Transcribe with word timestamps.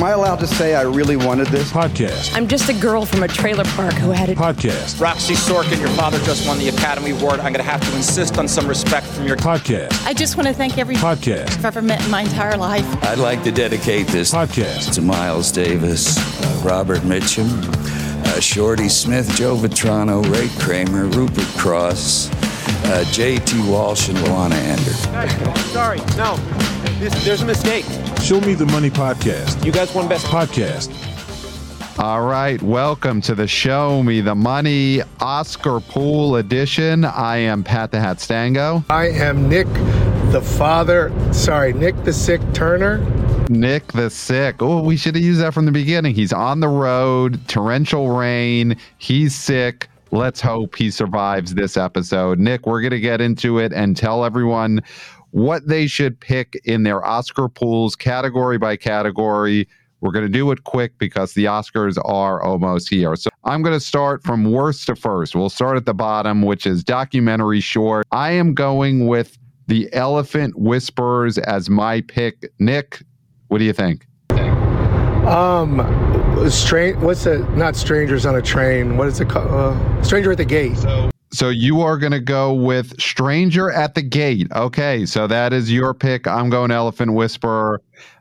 Am 0.00 0.04
I 0.04 0.12
allowed 0.12 0.36
to 0.36 0.46
say 0.46 0.74
I 0.74 0.80
really 0.80 1.16
wanted 1.16 1.48
this? 1.48 1.70
Podcast. 1.70 2.34
I'm 2.34 2.48
just 2.48 2.70
a 2.70 2.72
girl 2.72 3.04
from 3.04 3.22
a 3.22 3.28
trailer 3.28 3.64
park 3.64 3.92
who 3.92 4.12
had 4.12 4.30
it. 4.30 4.38
Podcast. 4.38 4.98
Roxy 4.98 5.34
Sorkin, 5.34 5.78
your 5.78 5.90
father 5.90 6.16
just 6.20 6.48
won 6.48 6.56
the 6.58 6.70
Academy 6.70 7.10
Award. 7.10 7.34
I'm 7.34 7.52
going 7.52 7.62
to 7.62 7.70
have 7.70 7.82
to 7.82 7.94
insist 7.94 8.38
on 8.38 8.48
some 8.48 8.66
respect 8.66 9.06
from 9.08 9.26
your 9.26 9.36
Podcast. 9.36 10.06
I 10.06 10.14
just 10.14 10.38
want 10.38 10.48
to 10.48 10.54
thank 10.54 10.78
every 10.78 10.94
Podcast. 10.94 11.50
I've 11.50 11.66
ever 11.66 11.82
met 11.82 12.02
in 12.02 12.10
my 12.10 12.22
entire 12.22 12.56
life. 12.56 12.86
I'd 13.04 13.18
like 13.18 13.42
to 13.42 13.52
dedicate 13.52 14.06
this 14.06 14.32
Podcast. 14.32 14.94
to 14.94 15.02
Miles 15.02 15.52
Davis, 15.52 16.16
uh, 16.16 16.62
Robert 16.66 17.00
Mitchum, 17.00 17.62
uh, 18.24 18.40
Shorty 18.40 18.88
Smith, 18.88 19.28
Joe 19.36 19.54
Vitrano, 19.54 20.24
Ray 20.32 20.48
Kramer, 20.64 21.08
Rupert 21.08 21.44
Cross, 21.58 22.30
uh, 22.84 23.04
J.T. 23.12 23.68
Walsh, 23.68 24.08
and 24.08 24.18
Luana 24.18 24.54
Ender. 24.54 25.58
Sorry, 25.72 25.98
no. 26.16 26.36
This, 26.98 27.24
there's 27.24 27.42
a 27.42 27.46
mistake. 27.46 27.84
Show 28.22 28.40
Me 28.40 28.54
the 28.54 28.66
Money 28.66 28.90
Podcast. 28.90 29.64
You 29.64 29.72
guys 29.72 29.94
won 29.94 30.08
best. 30.08 30.26
Podcast. 30.26 30.90
All 31.98 32.22
right, 32.22 32.60
welcome 32.62 33.20
to 33.22 33.34
the 33.34 33.46
Show 33.46 34.02
Me 34.02 34.20
the 34.20 34.34
Money 34.34 35.02
Oscar 35.20 35.80
Pool 35.80 36.36
edition. 36.36 37.04
I 37.04 37.36
am 37.38 37.62
Pat 37.62 37.90
the 37.90 38.00
Hat 38.00 38.20
Stango. 38.20 38.84
I 38.88 39.08
am 39.08 39.48
Nick, 39.48 39.66
the 40.32 40.40
father. 40.42 41.12
Sorry, 41.32 41.72
Nick 41.72 42.02
the 42.04 42.12
sick 42.12 42.40
Turner. 42.54 42.98
Nick 43.50 43.92
the 43.92 44.08
Sick. 44.08 44.62
Oh, 44.62 44.80
we 44.82 44.96
should 44.96 45.16
have 45.16 45.24
used 45.24 45.40
that 45.40 45.52
from 45.52 45.66
the 45.66 45.72
beginning. 45.72 46.14
He's 46.14 46.32
on 46.32 46.60
the 46.60 46.68
road, 46.68 47.46
torrential 47.48 48.08
rain. 48.10 48.76
He's 48.96 49.34
sick. 49.34 49.88
Let's 50.12 50.40
hope 50.40 50.74
he 50.74 50.90
survives 50.90 51.54
this 51.54 51.76
episode. 51.76 52.40
Nick, 52.40 52.66
we're 52.66 52.80
going 52.80 52.90
to 52.90 53.00
get 53.00 53.20
into 53.20 53.58
it 53.58 53.72
and 53.72 53.96
tell 53.96 54.24
everyone 54.24 54.82
what 55.30 55.68
they 55.68 55.86
should 55.86 56.18
pick 56.18 56.60
in 56.64 56.82
their 56.82 57.04
Oscar 57.04 57.48
pools, 57.48 57.94
category 57.94 58.58
by 58.58 58.76
category. 58.76 59.68
We're 60.00 60.10
going 60.10 60.24
to 60.24 60.32
do 60.32 60.50
it 60.50 60.64
quick 60.64 60.98
because 60.98 61.34
the 61.34 61.44
Oscars 61.44 61.96
are 62.04 62.42
almost 62.42 62.88
here. 62.88 63.14
So 63.14 63.30
I'm 63.44 63.62
going 63.62 63.76
to 63.76 63.84
start 63.84 64.24
from 64.24 64.50
worst 64.50 64.86
to 64.86 64.96
first. 64.96 65.36
We'll 65.36 65.48
start 65.48 65.76
at 65.76 65.86
the 65.86 65.94
bottom, 65.94 66.42
which 66.42 66.66
is 66.66 66.82
documentary 66.82 67.60
short. 67.60 68.06
I 68.10 68.32
am 68.32 68.54
going 68.54 69.06
with 69.06 69.38
The 69.68 69.88
Elephant 69.92 70.58
Whisperers 70.58 71.38
as 71.38 71.70
my 71.70 72.00
pick. 72.00 72.50
Nick, 72.58 73.02
what 73.48 73.58
do 73.58 73.64
you 73.64 73.72
think? 73.72 74.06
Um, 75.26 76.50
strange. 76.50 76.96
What's 76.98 77.26
a 77.26 77.38
not 77.56 77.76
strangers 77.76 78.26
on 78.26 78.36
a 78.36 78.42
train? 78.42 78.96
What 78.96 79.08
is 79.08 79.20
it 79.20 79.28
called? 79.28 79.50
Uh, 79.50 80.02
Stranger 80.02 80.32
at 80.32 80.38
the 80.38 80.44
Gate. 80.44 80.78
So 81.32 81.48
you 81.48 81.80
are 81.82 81.96
going 81.98 82.12
to 82.12 82.20
go 82.20 82.52
with 82.52 83.00
Stranger 83.00 83.70
at 83.70 83.94
the 83.94 84.02
Gate. 84.02 84.48
Okay, 84.52 85.06
so 85.06 85.26
that 85.26 85.52
is 85.52 85.70
your 85.70 85.94
pick. 85.94 86.26
I'm 86.26 86.50
going 86.50 86.70
Elephant 86.70 87.12
Whisperer. 87.12 87.80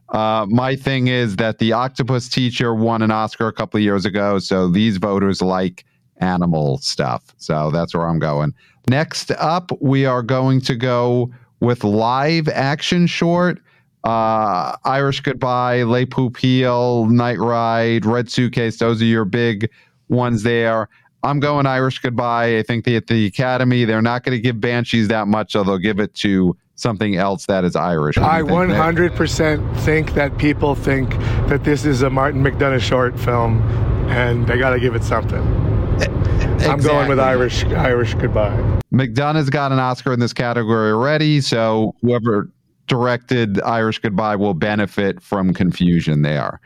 Uh, 0.09 0.45
my 0.49 0.75
thing 0.75 1.07
is 1.07 1.35
that 1.37 1.59
the 1.59 1.71
Octopus 1.71 2.29
Teacher 2.29 2.75
won 2.75 3.01
an 3.01 3.11
Oscar 3.11 3.47
a 3.47 3.53
couple 3.53 3.77
of 3.77 3.83
years 3.83 4.05
ago, 4.05 4.39
so 4.39 4.67
these 4.67 4.97
voters 4.97 5.41
like 5.41 5.85
animal 6.17 6.79
stuff. 6.79 7.33
So 7.37 7.71
that's 7.71 7.95
where 7.95 8.07
I'm 8.07 8.19
going. 8.19 8.53
Next 8.87 9.31
up, 9.31 9.71
we 9.81 10.05
are 10.05 10.23
going 10.23 10.61
to 10.61 10.75
go 10.75 11.31
with 11.59 11.83
live 11.83 12.47
action 12.49 13.07
short. 13.07 13.61
Uh, 14.03 14.75
Irish 14.85 15.21
Goodbye, 15.21 15.83
Le 15.83 16.05
Pupille, 16.05 17.07
Night 17.07 17.39
Ride, 17.39 18.05
Red 18.05 18.29
Suitcase. 18.29 18.77
Those 18.77 19.01
are 19.01 19.05
your 19.05 19.25
big 19.25 19.69
ones 20.07 20.43
there. 20.43 20.89
I'm 21.23 21.39
going 21.39 21.65
Irish 21.65 21.99
Goodbye. 21.99 22.57
I 22.57 22.63
think 22.63 22.85
the, 22.85 22.95
at 22.95 23.07
the 23.07 23.25
Academy, 23.25 23.83
they're 23.85 24.01
not 24.01 24.23
going 24.23 24.37
to 24.37 24.41
give 24.41 24.61
Banshees 24.61 25.09
that 25.09 25.27
much, 25.27 25.51
so 25.51 25.63
they'll 25.63 25.77
give 25.77 25.99
it 25.99 26.13
to 26.15 26.55
something 26.75 27.17
else 27.17 27.45
that 27.47 27.65
is 27.65 27.75
Irish. 27.75 28.17
I 28.17 28.37
think, 28.37 28.51
100% 28.51 29.77
think 29.81 30.13
that 30.13 30.37
people 30.37 30.75
think 30.75 31.09
that 31.49 31.65
this 31.65 31.85
is 31.85 32.03
a 32.03 32.09
Martin 32.09 32.41
McDonagh 32.41 32.79
short 32.79 33.19
film, 33.19 33.61
and 34.09 34.47
they 34.47 34.57
got 34.57 34.69
to 34.71 34.79
give 34.79 34.95
it 34.95 35.03
something. 35.03 35.41
I'm 36.61 36.79
going 36.79 37.09
with 37.09 37.19
Irish 37.19 37.65
Irish 37.65 38.13
Goodbye. 38.15 38.79
McDonagh's 38.93 39.49
got 39.49 39.71
an 39.71 39.79
Oscar 39.79 40.13
in 40.13 40.19
this 40.19 40.33
category 40.33 40.91
already, 40.91 41.41
so 41.41 41.95
whoever 42.01 42.49
directed 42.89 43.61
Irish 43.61 43.99
Goodbye 43.99 44.35
will 44.35 44.53
benefit 44.53 45.21
from 45.21 45.53
confusion 45.53 46.23
there. 46.23 46.59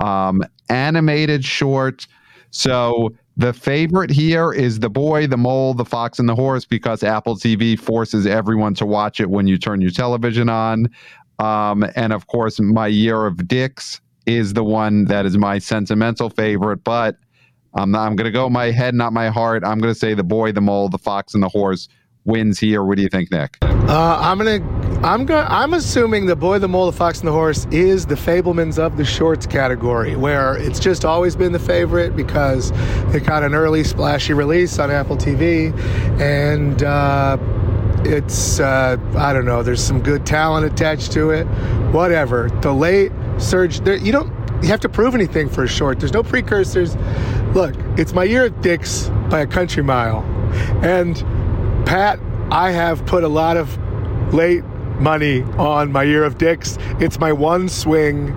Um, 0.00 0.42
animated 0.68 1.44
short. 1.44 2.06
So 2.50 3.14
the 3.36 3.52
favorite 3.52 4.10
here 4.10 4.52
is 4.52 4.80
The 4.80 4.90
Boy, 4.90 5.26
the 5.26 5.36
Mole, 5.36 5.72
the 5.72 5.84
Fox, 5.84 6.18
and 6.18 6.28
the 6.28 6.34
Horse 6.34 6.66
because 6.66 7.02
Apple 7.02 7.36
TV 7.36 7.78
forces 7.78 8.26
everyone 8.26 8.74
to 8.74 8.86
watch 8.86 9.20
it 9.20 9.30
when 9.30 9.46
you 9.46 9.56
turn 9.56 9.80
your 9.80 9.90
television 9.90 10.48
on. 10.48 10.90
Um, 11.38 11.86
and 11.96 12.12
of 12.12 12.26
course, 12.26 12.60
My 12.60 12.88
Year 12.88 13.24
of 13.24 13.48
Dicks 13.48 14.00
is 14.26 14.52
the 14.52 14.64
one 14.64 15.06
that 15.06 15.24
is 15.24 15.38
my 15.38 15.58
sentimental 15.58 16.28
favorite, 16.28 16.84
but 16.84 17.16
I'm, 17.74 17.94
I'm 17.94 18.16
going 18.16 18.26
to 18.26 18.30
go 18.30 18.50
my 18.50 18.70
head, 18.70 18.94
not 18.94 19.12
my 19.12 19.30
heart. 19.30 19.62
I'm 19.64 19.78
going 19.78 19.94
to 19.94 19.98
say 19.98 20.12
The 20.12 20.24
Boy, 20.24 20.52
the 20.52 20.60
Mole, 20.60 20.88
the 20.88 20.98
Fox, 20.98 21.32
and 21.32 21.42
the 21.42 21.48
Horse 21.48 21.88
wins 22.24 22.58
here. 22.58 22.84
What 22.84 22.96
do 22.96 23.02
you 23.02 23.08
think, 23.08 23.30
Nick? 23.30 23.56
Uh, 23.62 24.18
I'm 24.20 24.38
gonna. 24.38 24.60
I'm 25.02 25.24
going. 25.24 25.46
I'm 25.48 25.72
assuming 25.72 26.26
the 26.26 26.36
boy, 26.36 26.58
the 26.58 26.68
mole, 26.68 26.84
the 26.84 26.92
fox, 26.96 27.20
and 27.20 27.28
the 27.28 27.32
horse 27.32 27.66
is 27.70 28.04
the 28.04 28.16
Fabelmans 28.16 28.78
of 28.78 28.98
the 28.98 29.04
shorts 29.04 29.46
category, 29.46 30.14
where 30.14 30.58
it's 30.58 30.78
just 30.78 31.06
always 31.06 31.34
been 31.34 31.52
the 31.52 31.58
favorite 31.58 32.14
because 32.14 32.70
it 33.14 33.24
got 33.24 33.42
an 33.42 33.54
early 33.54 33.82
splashy 33.82 34.34
release 34.34 34.78
on 34.78 34.90
Apple 34.90 35.16
TV, 35.16 35.72
and 36.20 36.82
uh, 36.82 37.38
it's 38.04 38.60
uh, 38.60 38.98
I 39.16 39.32
don't 39.32 39.46
know. 39.46 39.62
There's 39.62 39.82
some 39.82 40.02
good 40.02 40.26
talent 40.26 40.70
attached 40.70 41.12
to 41.12 41.30
it. 41.30 41.44
Whatever. 41.94 42.50
The 42.60 42.74
late 42.74 43.10
surge. 43.38 43.80
There, 43.80 43.96
you 43.96 44.12
don't. 44.12 44.30
You 44.62 44.68
have 44.68 44.80
to 44.80 44.90
prove 44.90 45.14
anything 45.14 45.48
for 45.48 45.64
a 45.64 45.68
short. 45.68 45.98
There's 45.98 46.12
no 46.12 46.22
precursors. 46.22 46.94
Look, 47.54 47.74
it's 47.96 48.12
my 48.12 48.24
year 48.24 48.44
of 48.44 48.60
dicks 48.60 49.08
by 49.30 49.40
a 49.40 49.46
country 49.46 49.82
mile, 49.82 50.20
and 50.84 51.16
Pat, 51.86 52.20
I 52.50 52.70
have 52.72 53.06
put 53.06 53.24
a 53.24 53.28
lot 53.28 53.56
of 53.56 53.78
late 54.34 54.62
money 55.00 55.42
on 55.58 55.92
my 55.92 56.02
year 56.02 56.24
of 56.24 56.38
dicks. 56.38 56.76
It's 57.00 57.18
my 57.18 57.32
one 57.32 57.68
swing. 57.68 58.30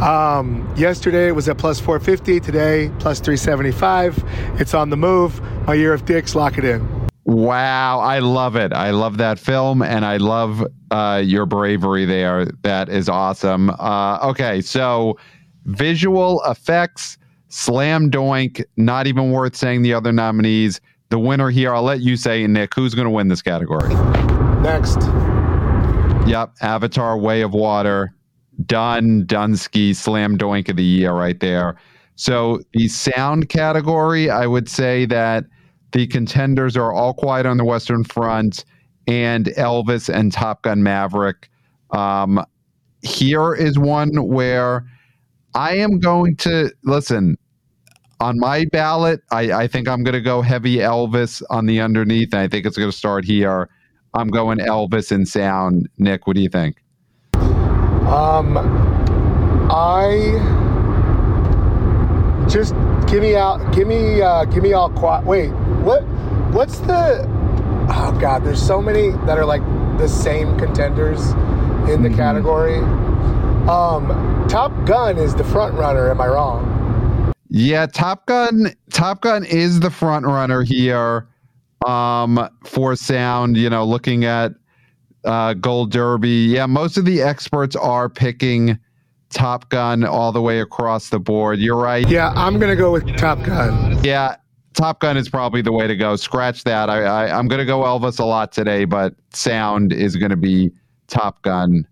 Um, 0.00 0.70
yesterday 0.76 1.28
it 1.28 1.32
was 1.32 1.48
at 1.48 1.58
plus 1.58 1.80
450. 1.80 2.40
Today 2.40 2.90
plus 2.98 3.20
375. 3.20 4.22
It's 4.60 4.74
on 4.74 4.90
the 4.90 4.96
move. 4.96 5.40
My 5.66 5.74
year 5.74 5.92
of 5.92 6.04
dicks. 6.04 6.34
Lock 6.34 6.58
it 6.58 6.64
in. 6.64 7.06
Wow, 7.24 7.98
I 7.98 8.20
love 8.20 8.54
it. 8.54 8.72
I 8.72 8.90
love 8.90 9.18
that 9.18 9.40
film, 9.40 9.82
and 9.82 10.04
I 10.04 10.16
love 10.16 10.64
uh, 10.92 11.20
your 11.24 11.44
bravery 11.44 12.04
there. 12.04 12.46
That 12.62 12.88
is 12.88 13.08
awesome. 13.08 13.70
Uh, 13.70 14.20
okay, 14.22 14.60
so 14.60 15.18
visual 15.64 16.40
effects, 16.44 17.18
slam 17.48 18.12
doink. 18.12 18.64
Not 18.76 19.08
even 19.08 19.32
worth 19.32 19.56
saying 19.56 19.82
the 19.82 19.92
other 19.92 20.12
nominees. 20.12 20.80
The 21.08 21.18
winner 21.18 21.50
here, 21.50 21.74
I'll 21.74 21.82
let 21.82 21.98
you 21.98 22.16
say, 22.16 22.46
Nick. 22.46 22.74
Who's 22.74 22.94
going 22.94 23.06
to 23.06 23.10
win 23.10 23.26
this 23.26 23.42
category? 23.42 23.92
Next. 24.62 24.98
Yep, 26.26 26.56
Avatar: 26.60 27.18
Way 27.18 27.42
of 27.42 27.52
Water, 27.52 28.12
done. 28.66 29.24
Dunsky 29.26 29.94
slam 29.94 30.36
doink 30.36 30.68
of 30.68 30.76
the 30.76 30.84
year 30.84 31.12
right 31.12 31.38
there. 31.38 31.76
So 32.16 32.60
the 32.72 32.88
sound 32.88 33.48
category, 33.48 34.28
I 34.30 34.46
would 34.46 34.68
say 34.68 35.06
that 35.06 35.44
the 35.92 36.06
contenders 36.06 36.76
are 36.76 36.92
All 36.92 37.14
Quiet 37.14 37.46
on 37.46 37.58
the 37.58 37.64
Western 37.64 38.02
Front 38.04 38.64
and 39.06 39.46
Elvis 39.56 40.12
and 40.12 40.32
Top 40.32 40.62
Gun 40.62 40.82
Maverick. 40.82 41.48
Um, 41.90 42.44
here 43.02 43.54
is 43.54 43.78
one 43.78 44.26
where 44.26 44.84
I 45.54 45.76
am 45.76 46.00
going 46.00 46.36
to 46.38 46.72
listen. 46.82 47.38
On 48.18 48.38
my 48.38 48.64
ballot, 48.72 49.20
I, 49.30 49.52
I 49.52 49.66
think 49.68 49.88
I'm 49.88 50.02
going 50.02 50.14
to 50.14 50.22
go 50.22 50.40
heavy 50.42 50.76
Elvis 50.78 51.42
on 51.50 51.66
the 51.66 51.80
underneath. 51.80 52.32
And 52.32 52.40
I 52.40 52.48
think 52.48 52.66
it's 52.66 52.78
going 52.78 52.90
to 52.90 52.96
start 52.96 53.24
here. 53.24 53.68
I'm 54.16 54.28
going 54.28 54.58
Elvis 54.58 55.12
and 55.12 55.28
sound. 55.28 55.90
Nick, 55.98 56.26
what 56.26 56.36
do 56.36 56.42
you 56.42 56.48
think? 56.48 56.82
Um, 57.34 58.56
I 59.70 60.32
just 62.48 62.74
give 63.06 63.22
me 63.22 63.36
out. 63.36 63.74
Give 63.74 63.86
me. 63.86 64.22
Uh, 64.22 64.46
give 64.46 64.62
me 64.62 64.72
all 64.72 64.88
quiet. 64.90 65.26
Wait. 65.26 65.50
What? 65.82 66.02
What's 66.52 66.78
the? 66.78 67.26
Oh 67.90 68.16
God, 68.18 68.42
there's 68.42 68.64
so 68.64 68.80
many 68.80 69.10
that 69.26 69.36
are 69.36 69.44
like 69.44 69.62
the 69.98 70.08
same 70.08 70.56
contenders 70.58 71.32
in 71.90 72.02
the 72.02 72.10
category. 72.10 72.78
Um, 73.68 74.46
Top 74.48 74.72
Gun 74.86 75.18
is 75.18 75.34
the 75.34 75.44
front 75.44 75.74
runner. 75.74 76.10
Am 76.10 76.22
I 76.22 76.28
wrong? 76.28 77.34
Yeah, 77.50 77.84
Top 77.84 78.24
Gun. 78.24 78.72
Top 78.90 79.20
Gun 79.20 79.44
is 79.44 79.80
the 79.80 79.90
front 79.90 80.24
runner 80.24 80.62
here 80.62 81.28
um, 81.86 82.48
for 82.64 82.96
sound. 82.96 83.56
You 83.56 83.70
know, 83.70 83.84
looking 83.84 84.24
at 84.24 84.52
uh, 85.24 85.54
Gold 85.54 85.92
Derby. 85.92 86.28
Yeah, 86.28 86.66
most 86.66 86.96
of 86.96 87.04
the 87.04 87.22
experts 87.22 87.76
are 87.76 88.08
picking 88.08 88.78
Top 89.30 89.68
Gun 89.70 90.04
all 90.04 90.32
the 90.32 90.42
way 90.42 90.60
across 90.60 91.08
the 91.08 91.18
board. 91.18 91.58
You're 91.58 91.76
right. 91.76 92.08
Yeah, 92.08 92.32
I'm 92.36 92.58
gonna 92.58 92.76
go 92.76 92.92
with 92.92 93.16
Top 93.16 93.42
Gun. 93.42 94.02
Yeah, 94.04 94.36
Top 94.76 95.00
Gun 95.00 95.16
is 95.16 95.28
probably 95.28 95.62
the 95.62 95.72
way 95.72 95.86
to 95.86 95.96
go. 95.96 96.16
Scratch 96.16 96.62
that. 96.64 96.90
I, 96.90 97.02
I 97.02 97.38
I'm 97.38 97.48
going 97.48 97.60
to 97.60 97.64
go 97.64 97.80
Elvis 97.82 98.20
a 98.20 98.24
lot 98.24 98.52
today, 98.52 98.84
but 98.84 99.14
sound 99.32 99.92
is 99.92 100.16
going 100.16 100.30
to 100.30 100.36
be 100.36 100.70
Top 101.08 101.40
Gun 101.42 101.86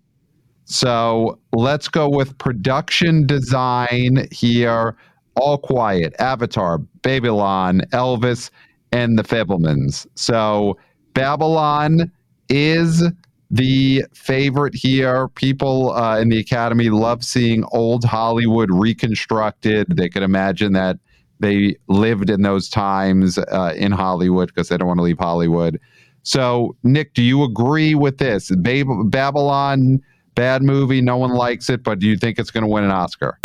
So 0.65 1.39
let's 1.51 1.87
go 1.87 2.07
with 2.07 2.37
production 2.37 3.25
design 3.25 4.27
here. 4.31 4.95
All 5.35 5.57
Quiet, 5.57 6.13
Avatar, 6.19 6.77
Babylon, 6.77 7.81
Elvis, 7.91 8.51
and 8.91 9.17
The 9.17 9.23
Fabelmans. 9.23 10.07
So 10.15 10.77
Babylon 11.13 12.11
is 12.49 13.03
the 13.51 14.03
favorite 14.13 14.75
here. 14.75 15.27
People 15.29 15.93
uh, 15.93 16.19
in 16.19 16.29
the 16.29 16.39
Academy 16.39 16.89
love 16.89 17.23
seeing 17.23 17.63
old 17.71 18.03
Hollywood 18.03 18.69
reconstructed. 18.71 19.95
They 19.95 20.09
can 20.09 20.23
imagine 20.23 20.73
that 20.73 20.97
they 21.39 21.75
lived 21.87 22.29
in 22.29 22.41
those 22.41 22.69
times 22.69 23.37
uh, 23.37 23.73
in 23.75 23.91
Hollywood 23.91 24.47
because 24.49 24.69
they 24.69 24.77
don't 24.77 24.87
want 24.87 24.99
to 24.99 25.03
leave 25.03 25.19
Hollywood. 25.19 25.79
So, 26.23 26.75
Nick, 26.83 27.13
do 27.13 27.21
you 27.21 27.43
agree 27.43 27.93
with 27.93 28.17
this? 28.17 28.49
Bab- 28.49 29.11
Babylon, 29.11 30.01
bad 30.33 30.63
movie, 30.63 31.01
no 31.01 31.17
one 31.17 31.31
likes 31.31 31.69
it, 31.69 31.83
but 31.83 31.99
do 31.99 32.07
you 32.07 32.17
think 32.17 32.39
it's 32.39 32.51
going 32.51 32.63
to 32.63 32.67
win 32.67 32.83
an 32.83 32.91
Oscar? 32.91 33.37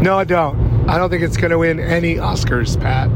No, 0.00 0.18
I 0.18 0.24
don't. 0.24 0.56
I 0.88 0.98
don't 0.98 1.08
think 1.08 1.22
it's 1.22 1.36
going 1.36 1.52
to 1.52 1.58
win 1.58 1.78
any 1.78 2.16
Oscars, 2.16 2.80
Pat. 2.80 3.08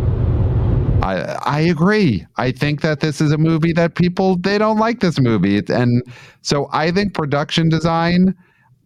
I 1.02 1.38
I 1.44 1.60
agree. 1.60 2.26
I 2.36 2.52
think 2.52 2.80
that 2.82 3.00
this 3.00 3.20
is 3.20 3.32
a 3.32 3.38
movie 3.38 3.72
that 3.72 3.94
people 3.94 4.36
they 4.36 4.58
don't 4.58 4.78
like 4.78 5.00
this 5.00 5.18
movie, 5.20 5.56
It's- 5.56 5.76
and 5.76 6.02
so 6.42 6.68
I 6.72 6.90
think 6.90 7.14
production 7.14 7.68
design. 7.68 8.34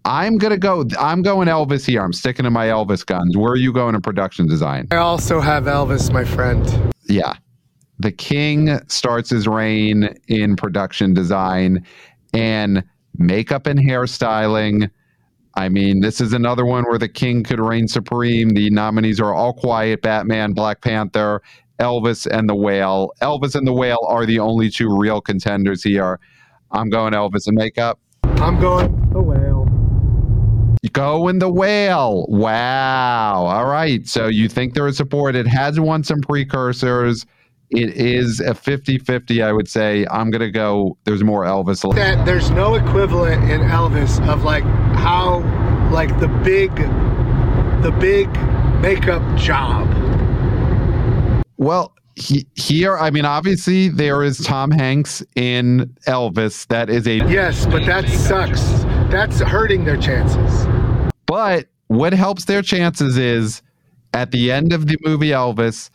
I'm 0.06 0.36
gonna 0.36 0.58
go. 0.58 0.84
I'm 1.00 1.22
going 1.22 1.48
Elvis 1.48 1.86
here. 1.86 2.02
I'm 2.02 2.12
sticking 2.12 2.44
to 2.44 2.50
my 2.50 2.66
Elvis 2.66 3.04
guns. 3.06 3.36
Where 3.38 3.52
are 3.52 3.56
you 3.56 3.72
going 3.72 3.94
in 3.94 4.02
production 4.02 4.46
design? 4.46 4.86
I 4.90 4.96
also 4.96 5.40
have 5.40 5.64
Elvis, 5.64 6.12
my 6.12 6.24
friend. 6.24 6.92
Yeah, 7.08 7.32
the 7.98 8.12
King 8.12 8.78
starts 8.88 9.30
his 9.30 9.48
reign 9.48 10.14
in 10.28 10.56
production 10.56 11.14
design 11.14 11.84
and 12.34 12.84
makeup 13.16 13.66
and 13.66 13.78
hairstyling. 13.80 14.90
I 15.56 15.68
mean, 15.70 16.00
this 16.00 16.20
is 16.20 16.32
another 16.34 16.66
one 16.66 16.84
where 16.84 16.98
the 16.98 17.08
King 17.08 17.42
could 17.44 17.60
reign 17.60 17.86
supreme. 17.88 18.50
The 18.50 18.68
nominees 18.70 19.20
are 19.20 19.32
All 19.32 19.52
Quiet, 19.54 20.02
Batman, 20.02 20.52
Black 20.52 20.82
Panther, 20.82 21.40
Elvis, 21.78 22.26
and 22.26 22.48
The 22.48 22.54
Whale. 22.54 23.12
Elvis 23.20 23.54
and 23.54 23.66
The 23.66 23.72
Whale 23.72 24.04
are 24.06 24.26
the 24.26 24.38
only 24.38 24.70
two 24.70 24.96
real 24.96 25.20
contenders 25.20 25.82
here. 25.82 26.20
I'm 26.70 26.90
going 26.90 27.12
Elvis 27.12 27.46
and 27.46 27.56
makeup. 27.56 27.98
I'm 28.24 28.60
going 28.60 29.10
the 29.10 29.20
whale. 29.20 29.66
You 30.82 30.90
go 30.90 31.28
in 31.28 31.38
the 31.38 31.50
whale. 31.50 32.26
Wow. 32.28 33.46
All 33.46 33.66
right. 33.66 34.06
So 34.06 34.26
you 34.26 34.48
think 34.48 34.74
there 34.74 34.86
is 34.86 34.96
support. 34.96 35.34
It 35.36 35.46
has 35.46 35.78
won 35.78 36.04
some 36.04 36.20
precursors. 36.20 37.24
It 37.70 37.94
is 37.94 38.40
a 38.40 38.54
50 38.54 38.98
50, 38.98 39.42
I 39.42 39.52
would 39.52 39.68
say. 39.68 40.04
I'm 40.10 40.30
going 40.30 40.42
to 40.42 40.50
go. 40.50 40.98
There's 41.04 41.24
more 41.24 41.44
Elvis. 41.44 41.94
That 41.94 42.26
there's 42.26 42.50
no 42.50 42.74
equivalent 42.74 43.50
in 43.50 43.60
Elvis 43.62 44.26
of 44.28 44.44
like 44.44 44.64
how 44.64 45.38
like 45.90 46.18
the 46.20 46.28
big 46.44 46.74
the 47.82 47.92
big 47.98 48.28
makeup 48.80 49.22
job. 49.38 49.88
Well, 51.56 51.94
he, 52.16 52.46
here, 52.54 52.96
I 52.96 53.10
mean, 53.10 53.24
obviously, 53.24 53.88
there 53.88 54.22
is 54.22 54.38
Tom 54.38 54.70
Hanks 54.70 55.22
in 55.34 55.94
Elvis. 56.06 56.66
That 56.68 56.88
is 56.88 57.06
a. 57.06 57.16
Yes, 57.28 57.66
but 57.66 57.84
that 57.86 58.08
sucks. 58.08 58.62
That's 59.10 59.40
hurting 59.40 59.84
their 59.84 59.96
chances. 59.96 60.66
But 61.26 61.66
what 61.88 62.12
helps 62.12 62.44
their 62.44 62.62
chances 62.62 63.16
is 63.16 63.62
at 64.12 64.30
the 64.30 64.52
end 64.52 64.72
of 64.72 64.86
the 64.86 64.96
movie 65.04 65.30
Elvis, 65.30 65.90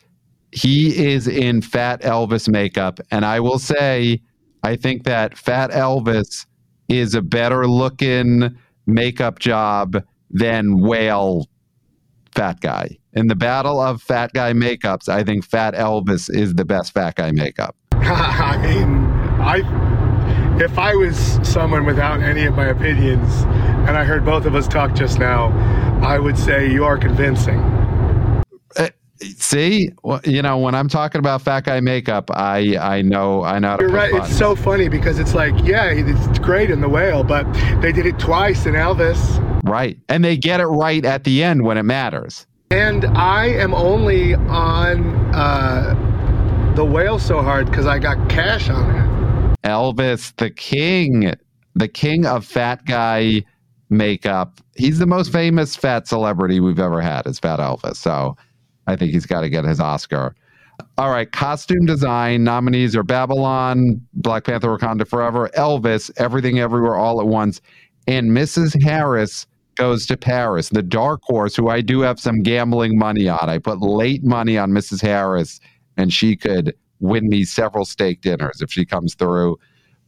he 0.52 1.12
is 1.12 1.26
in 1.26 1.62
Fat 1.62 2.02
Elvis 2.02 2.48
makeup. 2.48 3.00
And 3.10 3.24
I 3.24 3.40
will 3.40 3.58
say, 3.58 4.20
I 4.62 4.76
think 4.76 5.04
that 5.04 5.38
Fat 5.38 5.70
Elvis 5.70 6.46
is 6.88 7.14
a 7.14 7.22
better 7.22 7.66
looking 7.66 8.56
makeup 8.86 9.38
job 9.38 10.02
than 10.30 10.80
Whale 10.80 11.46
Fat 12.32 12.60
Guy. 12.60 12.99
In 13.12 13.26
the 13.26 13.34
battle 13.34 13.80
of 13.80 14.00
Fat 14.00 14.32
Guy 14.32 14.52
makeups, 14.52 15.08
I 15.08 15.24
think 15.24 15.44
Fat 15.44 15.74
Elvis 15.74 16.32
is 16.32 16.54
the 16.54 16.64
best 16.64 16.92
Fat 16.92 17.16
Guy 17.16 17.32
makeup. 17.32 17.74
I 17.92 18.56
mean, 18.62 19.04
I 19.40 19.62
if 20.62 20.78
I 20.78 20.94
was 20.94 21.16
someone 21.42 21.86
without 21.86 22.20
any 22.20 22.44
of 22.44 22.54
my 22.54 22.66
opinions 22.66 23.42
and 23.88 23.96
I 23.96 24.04
heard 24.04 24.24
both 24.24 24.44
of 24.44 24.54
us 24.54 24.68
talk 24.68 24.94
just 24.94 25.18
now, 25.18 25.48
I 26.02 26.18
would 26.18 26.38
say 26.38 26.70
you 26.70 26.84
are 26.84 26.98
convincing. 26.98 27.58
Uh, 28.76 28.88
see, 29.18 29.90
well, 30.04 30.20
you 30.24 30.42
know, 30.42 30.58
when 30.58 30.74
I'm 30.74 30.88
talking 30.88 31.18
about 31.18 31.42
fat 31.42 31.64
guy 31.64 31.80
makeup, 31.80 32.30
I 32.32 32.76
I 32.76 33.02
know 33.02 33.42
I 33.42 33.58
know. 33.58 33.76
You're 33.80 33.88
right. 33.88 34.12
buttons. 34.12 34.30
It's 34.30 34.38
so 34.38 34.54
funny 34.54 34.88
because 34.88 35.18
it's 35.18 35.34
like, 35.34 35.54
yeah, 35.64 35.90
it's 35.90 36.38
great 36.38 36.70
in 36.70 36.80
The 36.80 36.88
Whale, 36.88 37.24
but 37.24 37.50
they 37.80 37.90
did 37.90 38.06
it 38.06 38.18
twice 38.20 38.66
in 38.66 38.74
Elvis. 38.74 39.18
right, 39.64 39.98
and 40.08 40.24
they 40.24 40.36
get 40.36 40.60
it 40.60 40.66
right 40.66 41.04
at 41.04 41.24
the 41.24 41.42
end 41.42 41.64
when 41.64 41.76
it 41.76 41.84
matters. 41.84 42.46
And 42.72 43.04
I 43.18 43.46
am 43.46 43.74
only 43.74 44.34
on 44.34 45.34
uh, 45.34 46.72
The 46.76 46.84
Whale 46.84 47.18
so 47.18 47.42
hard 47.42 47.66
because 47.66 47.86
I 47.86 47.98
got 47.98 48.30
cash 48.30 48.68
on 48.68 48.88
it. 48.94 49.60
Elvis, 49.64 50.36
the 50.36 50.50
king, 50.50 51.34
the 51.74 51.88
king 51.88 52.26
of 52.26 52.44
fat 52.44 52.84
guy 52.86 53.42
makeup. 53.88 54.60
He's 54.76 55.00
the 55.00 55.06
most 55.06 55.32
famous 55.32 55.74
fat 55.74 56.06
celebrity 56.06 56.60
we've 56.60 56.78
ever 56.78 57.00
had. 57.00 57.26
Is 57.26 57.40
Fat 57.40 57.58
Elvis. 57.58 57.96
So 57.96 58.36
I 58.86 58.94
think 58.94 59.10
he's 59.10 59.26
got 59.26 59.40
to 59.40 59.50
get 59.50 59.64
his 59.64 59.80
Oscar. 59.80 60.36
All 60.96 61.10
right, 61.10 61.30
costume 61.30 61.86
design 61.86 62.44
nominees 62.44 62.94
are 62.94 63.02
Babylon, 63.02 64.00
Black 64.14 64.44
Panther, 64.44 64.68
Wakanda 64.68 65.06
Forever, 65.08 65.50
Elvis, 65.56 66.10
Everything 66.18 66.60
Everywhere 66.60 66.94
All 66.94 67.20
at 67.20 67.26
Once, 67.26 67.60
and 68.06 68.30
Mrs. 68.30 68.80
Harris 68.80 69.46
goes 69.76 70.06
to 70.06 70.16
Paris. 70.16 70.68
The 70.68 70.82
dark 70.82 71.22
horse, 71.22 71.56
who 71.56 71.68
I 71.68 71.80
do 71.80 72.00
have 72.00 72.20
some 72.20 72.42
gambling 72.42 72.98
money 72.98 73.28
on. 73.28 73.48
I 73.48 73.58
put 73.58 73.80
late 73.80 74.24
money 74.24 74.58
on 74.58 74.70
Mrs. 74.70 75.02
Harris, 75.02 75.60
and 75.96 76.12
she 76.12 76.36
could 76.36 76.74
win 77.00 77.28
me 77.28 77.44
several 77.44 77.84
steak 77.84 78.20
dinners 78.20 78.60
if 78.60 78.70
she 78.70 78.84
comes 78.84 79.14
through. 79.14 79.58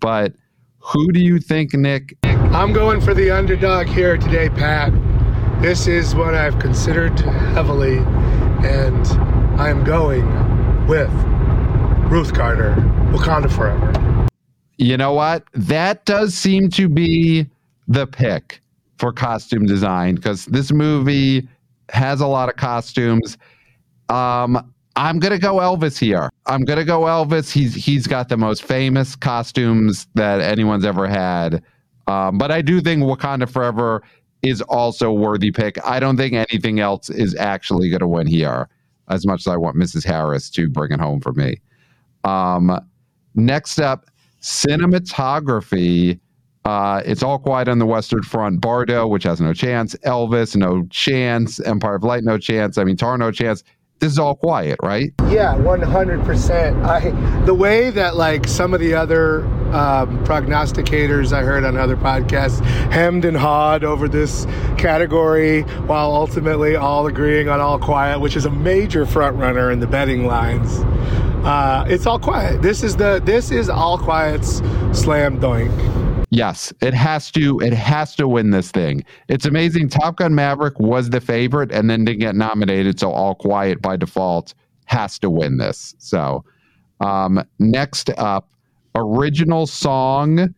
But 0.00 0.34
who 0.78 1.12
do 1.12 1.20
you 1.20 1.38
think, 1.38 1.74
Nick? 1.74 2.16
I'm 2.24 2.72
going 2.72 3.00
for 3.00 3.14
the 3.14 3.30
underdog 3.30 3.86
here 3.86 4.16
today, 4.16 4.48
Pat. 4.48 4.92
This 5.62 5.86
is 5.86 6.14
what 6.14 6.34
I've 6.34 6.58
considered 6.58 7.18
heavily, 7.20 7.98
and 8.66 9.06
I'm 9.60 9.84
going 9.84 10.26
with 10.86 11.10
Ruth 12.10 12.34
Carter, 12.34 12.74
Wakanda 13.12 13.50
Forever. 13.50 14.28
You 14.76 14.96
know 14.96 15.12
what? 15.12 15.44
That 15.54 16.04
does 16.04 16.34
seem 16.34 16.68
to 16.70 16.88
be 16.88 17.46
the 17.86 18.06
pick 18.06 18.60
for 19.02 19.12
costume 19.12 19.66
design 19.66 20.14
because 20.14 20.44
this 20.46 20.70
movie 20.70 21.48
has 21.88 22.20
a 22.20 22.26
lot 22.26 22.48
of 22.48 22.54
costumes. 22.54 23.36
Um, 24.08 24.72
I'm 24.94 25.18
gonna 25.18 25.40
go 25.40 25.56
Elvis 25.56 25.98
here. 25.98 26.30
I'm 26.46 26.64
gonna 26.64 26.84
go 26.84 27.00
Elvis. 27.00 27.50
He's 27.50 27.74
he's 27.74 28.06
got 28.06 28.28
the 28.28 28.36
most 28.36 28.62
famous 28.62 29.16
costumes 29.16 30.06
that 30.14 30.40
anyone's 30.40 30.84
ever 30.84 31.08
had. 31.08 31.64
Um, 32.06 32.38
but 32.38 32.52
I 32.52 32.62
do 32.62 32.80
think 32.80 33.02
Wakanda 33.02 33.50
Forever 33.50 34.04
is 34.42 34.62
also 34.62 35.10
a 35.10 35.14
worthy 35.14 35.50
pick. 35.50 35.84
I 35.84 35.98
don't 35.98 36.16
think 36.16 36.34
anything 36.34 36.78
else 36.78 37.10
is 37.10 37.34
actually 37.34 37.90
gonna 37.90 38.06
win 38.06 38.28
here. 38.28 38.68
As 39.08 39.26
much 39.26 39.40
as 39.40 39.48
I 39.48 39.56
want 39.56 39.76
Mrs. 39.76 40.06
Harris 40.06 40.48
to 40.50 40.68
bring 40.68 40.92
it 40.92 41.00
home 41.00 41.20
for 41.20 41.32
me. 41.32 41.60
Um, 42.22 42.78
next 43.34 43.80
up, 43.80 44.06
cinematography. 44.40 46.20
Uh, 46.64 47.02
it's 47.04 47.22
all 47.22 47.38
quiet 47.38 47.68
on 47.68 47.78
the 47.78 47.86
Western 47.86 48.22
Front. 48.22 48.60
Bardo, 48.60 49.06
which 49.06 49.24
has 49.24 49.40
no 49.40 49.52
chance. 49.52 49.94
Elvis, 50.04 50.54
no 50.56 50.86
chance. 50.90 51.60
Empire 51.60 51.96
of 51.96 52.04
Light, 52.04 52.24
no 52.24 52.38
chance. 52.38 52.78
I 52.78 52.84
mean, 52.84 52.96
Tar, 52.96 53.18
no 53.18 53.30
chance. 53.32 53.64
This 53.98 54.10
is 54.10 54.18
all 54.18 54.34
quiet, 54.34 54.78
right? 54.82 55.12
Yeah, 55.28 55.54
100%. 55.54 56.84
I 56.84 57.44
the 57.44 57.54
way 57.54 57.90
that 57.90 58.16
like 58.16 58.48
some 58.48 58.74
of 58.74 58.80
the 58.80 58.94
other 58.94 59.44
um, 59.72 60.24
prognosticators 60.24 61.32
I 61.32 61.42
heard 61.42 61.64
on 61.64 61.76
other 61.76 61.96
podcasts 61.96 62.60
hemmed 62.90 63.24
and 63.24 63.36
hawed 63.36 63.84
over 63.84 64.08
this 64.08 64.44
category 64.76 65.62
while 65.86 66.12
ultimately 66.12 66.74
all 66.74 67.06
agreeing 67.06 67.48
on 67.48 67.60
All 67.60 67.78
Quiet, 67.78 68.18
which 68.18 68.34
is 68.34 68.44
a 68.44 68.50
major 68.50 69.06
front 69.06 69.36
runner 69.36 69.70
in 69.70 69.78
the 69.78 69.86
betting 69.86 70.26
lines. 70.26 70.80
Uh, 71.46 71.84
it's 71.86 72.04
all 72.04 72.18
quiet. 72.18 72.60
This 72.60 72.82
is 72.82 72.96
the 72.96 73.20
this 73.24 73.52
is 73.52 73.68
All 73.68 73.98
Quiet's 73.98 74.56
slam 74.92 75.40
doink. 75.40 76.11
Yes, 76.32 76.72
it 76.80 76.94
has 76.94 77.30
to. 77.32 77.60
It 77.60 77.74
has 77.74 78.16
to 78.16 78.26
win 78.26 78.52
this 78.52 78.70
thing. 78.70 79.04
It's 79.28 79.44
amazing. 79.44 79.90
Top 79.90 80.16
Gun 80.16 80.34
Maverick 80.34 80.80
was 80.80 81.10
the 81.10 81.20
favorite 81.20 81.70
and 81.70 81.90
then 81.90 82.06
didn't 82.06 82.20
get 82.20 82.34
nominated, 82.34 82.98
so 82.98 83.12
All 83.12 83.34
Quiet 83.34 83.82
by 83.82 83.98
default 83.98 84.54
has 84.86 85.18
to 85.18 85.28
win 85.28 85.58
this. 85.58 85.94
So, 85.98 86.42
um, 87.00 87.44
next 87.58 88.08
up, 88.16 88.48
original 88.94 89.66
song, 89.66 90.54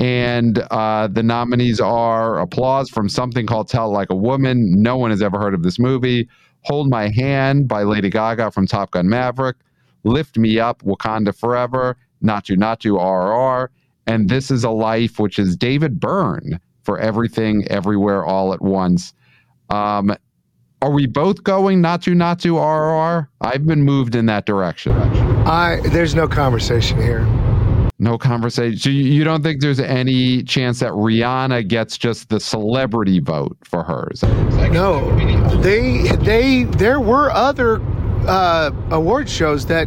and 0.00 0.60
uh, 0.70 1.08
the 1.08 1.22
nominees 1.22 1.80
are 1.80 2.40
"Applause" 2.40 2.88
from 2.88 3.10
something 3.10 3.46
called 3.46 3.68
"Tell 3.68 3.92
Like 3.92 4.08
a 4.08 4.16
Woman." 4.16 4.80
No 4.80 4.96
one 4.96 5.10
has 5.10 5.20
ever 5.20 5.38
heard 5.38 5.52
of 5.52 5.62
this 5.62 5.78
movie. 5.78 6.30
"Hold 6.62 6.88
My 6.88 7.10
Hand" 7.10 7.68
by 7.68 7.82
Lady 7.82 8.08
Gaga 8.08 8.52
from 8.52 8.66
Top 8.66 8.92
Gun 8.92 9.10
Maverick. 9.10 9.56
"Lift 10.02 10.38
Me 10.38 10.58
Up," 10.58 10.82
Wakanda 10.82 11.36
Forever. 11.36 11.98
"Naatu, 12.24 12.56
Naatu," 12.56 12.98
RRR 12.98 13.68
and 14.10 14.28
This 14.28 14.50
Is 14.50 14.64
a 14.64 14.70
Life, 14.70 15.20
which 15.20 15.38
is 15.38 15.56
David 15.56 16.00
Byrne 16.00 16.58
for 16.82 16.98
everything, 16.98 17.64
everywhere, 17.68 18.24
all 18.24 18.52
at 18.52 18.60
once. 18.60 19.14
Um, 19.68 20.16
are 20.82 20.90
we 20.90 21.06
both 21.06 21.44
going 21.44 21.80
Naatu 21.80 22.14
Naatu 22.14 22.56
RR? 22.58 23.30
I've 23.40 23.66
been 23.66 23.82
moved 23.82 24.16
in 24.16 24.26
that 24.26 24.46
direction. 24.46 24.92
I 25.46 25.80
there's 25.90 26.14
no 26.14 26.26
conversation 26.26 27.00
here. 27.00 27.24
No 28.00 28.18
conversation. 28.18 28.78
So 28.78 28.90
you, 28.90 29.04
you 29.04 29.24
don't 29.24 29.42
think 29.42 29.60
there's 29.60 29.78
any 29.78 30.42
chance 30.42 30.80
that 30.80 30.90
Rihanna 30.90 31.68
gets 31.68 31.98
just 31.98 32.30
the 32.30 32.40
celebrity 32.40 33.20
vote 33.20 33.58
for 33.62 33.84
hers? 33.84 34.22
No, 34.72 35.14
they 35.60 36.08
they 36.16 36.64
there 36.64 36.98
were 36.98 37.30
other 37.30 37.80
uh, 38.26 38.70
award 38.90 39.28
shows 39.28 39.66
that 39.66 39.86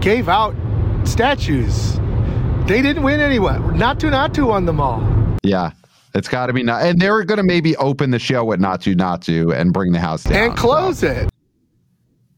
gave 0.00 0.28
out 0.28 0.54
statues. 1.04 1.98
They 2.70 2.82
didn't 2.82 3.02
win 3.02 3.18
anyone. 3.18 3.60
Naatu 3.76 4.12
Naatu 4.12 4.46
won 4.46 4.64
them 4.64 4.80
all. 4.80 5.02
Yeah. 5.42 5.72
It's 6.14 6.28
got 6.28 6.46
to 6.46 6.52
be 6.52 6.62
not, 6.62 6.84
and 6.84 7.00
they're 7.00 7.24
going 7.24 7.38
to 7.38 7.42
maybe 7.42 7.76
open 7.78 8.12
the 8.12 8.20
show 8.20 8.44
with 8.44 8.60
Naatu 8.60 8.94
Naatu 8.94 9.52
and 9.52 9.72
bring 9.72 9.90
the 9.90 9.98
house 9.98 10.22
down 10.22 10.50
and 10.50 10.56
close 10.56 11.00
so. 11.00 11.08
it. 11.08 11.30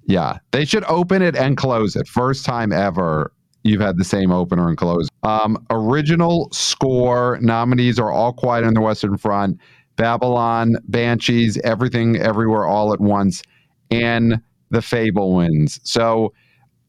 Yeah, 0.06 0.38
they 0.52 0.64
should 0.64 0.84
open 0.84 1.20
it 1.20 1.36
and 1.36 1.58
close 1.58 1.96
it. 1.96 2.08
First 2.08 2.46
time 2.46 2.72
ever 2.72 3.30
you've 3.62 3.82
had 3.82 3.98
the 3.98 4.04
same 4.04 4.30
opener 4.30 4.68
and 4.68 4.78
close. 4.78 5.06
Um, 5.22 5.66
original 5.68 6.48
score 6.50 7.38
nominees 7.42 7.98
are 7.98 8.10
All 8.10 8.32
Quiet 8.32 8.64
on 8.64 8.72
the 8.72 8.80
Western 8.80 9.18
Front, 9.18 9.58
Babylon, 9.96 10.76
Banshees, 10.88 11.58
Everything 11.58 12.16
Everywhere 12.16 12.64
All 12.64 12.94
at 12.94 13.00
Once, 13.00 13.42
and 13.90 14.40
The 14.70 14.80
Fabelmans. 14.80 15.78
So 15.82 16.32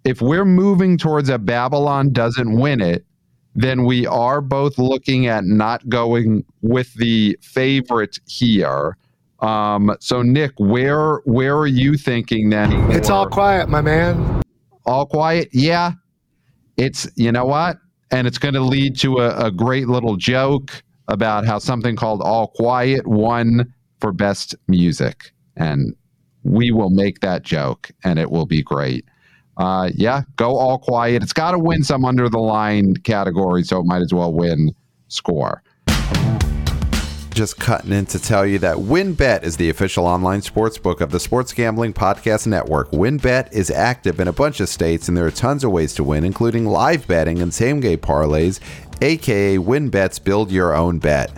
if 0.05 0.21
we're 0.21 0.45
moving 0.45 0.97
towards 0.97 1.27
a 1.27 1.37
Babylon 1.37 2.13
doesn't 2.13 2.57
win 2.57 2.79
it, 2.79 3.05
then 3.55 3.85
we 3.85 4.07
are 4.07 4.41
both 4.41 4.77
looking 4.77 5.27
at 5.27 5.43
not 5.45 5.87
going 5.89 6.43
with 6.61 6.93
the 6.95 7.37
favorite 7.41 8.19
here. 8.27 8.97
Um, 9.39 9.95
so 9.99 10.21
Nick, 10.21 10.53
where 10.57 11.17
where 11.25 11.57
are 11.57 11.67
you 11.67 11.97
thinking 11.97 12.49
then? 12.49 12.71
It's 12.91 13.09
all 13.09 13.27
quiet, 13.27 13.69
my 13.69 13.81
man. 13.81 14.41
all 14.85 15.05
quiet. 15.05 15.49
Yeah, 15.51 15.91
it's 16.77 17.07
you 17.15 17.31
know 17.31 17.45
what, 17.45 17.77
and 18.11 18.25
it's 18.25 18.37
going 18.37 18.53
to 18.53 18.61
lead 18.61 18.97
to 18.99 19.17
a, 19.19 19.47
a 19.47 19.51
great 19.51 19.87
little 19.87 20.15
joke 20.15 20.83
about 21.09 21.45
how 21.45 21.59
something 21.59 21.95
called 21.95 22.21
All 22.21 22.47
Quiet 22.47 23.05
won 23.05 23.73
for 23.99 24.11
best 24.13 24.55
music, 24.67 25.31
and 25.57 25.93
we 26.43 26.71
will 26.71 26.89
make 26.89 27.19
that 27.19 27.43
joke, 27.43 27.91
and 28.03 28.17
it 28.17 28.31
will 28.31 28.45
be 28.45 28.63
great. 28.63 29.05
Uh, 29.57 29.89
yeah, 29.93 30.23
go 30.35 30.57
All 30.57 30.79
Quiet. 30.79 31.21
It's 31.21 31.33
got 31.33 31.51
to 31.51 31.59
win 31.59 31.83
some 31.83 32.05
under 32.05 32.29
the 32.29 32.39
line 32.39 32.95
category, 32.95 33.63
so 33.63 33.79
it 33.79 33.85
might 33.85 34.01
as 34.01 34.13
well 34.13 34.33
win 34.33 34.73
score. 35.07 35.61
Just 37.33 37.59
cutting 37.59 37.91
in 37.91 38.05
to 38.07 38.19
tell 38.19 38.45
you 38.45 38.59
that 38.59 38.77
WynnBET 38.77 39.41
is 39.41 39.57
the 39.57 39.71
official 39.71 40.05
online 40.05 40.43
sports 40.43 40.77
book 40.77 41.01
of 41.01 41.09
the 41.09 41.19
Sports 41.19 41.51
Gambling 41.51 41.93
Podcast 41.93 42.45
Network. 42.45 42.91
WynnBET 42.91 43.51
is 43.51 43.71
active 43.71 44.19
in 44.19 44.27
a 44.27 44.33
bunch 44.33 44.59
of 44.59 44.69
states, 44.69 45.07
and 45.07 45.17
there 45.17 45.25
are 45.25 45.31
tons 45.31 45.63
of 45.63 45.71
ways 45.71 45.95
to 45.95 46.03
win, 46.03 46.23
including 46.23 46.67
live 46.67 47.07
betting 47.07 47.41
and 47.41 47.51
same 47.51 47.79
game 47.79 47.97
parlays, 47.97 48.59
aka 49.01 49.57
WynnBET's 49.57 50.19
Build 50.19 50.51
Your 50.51 50.75
Own 50.75 50.99
Bet. 50.99 51.31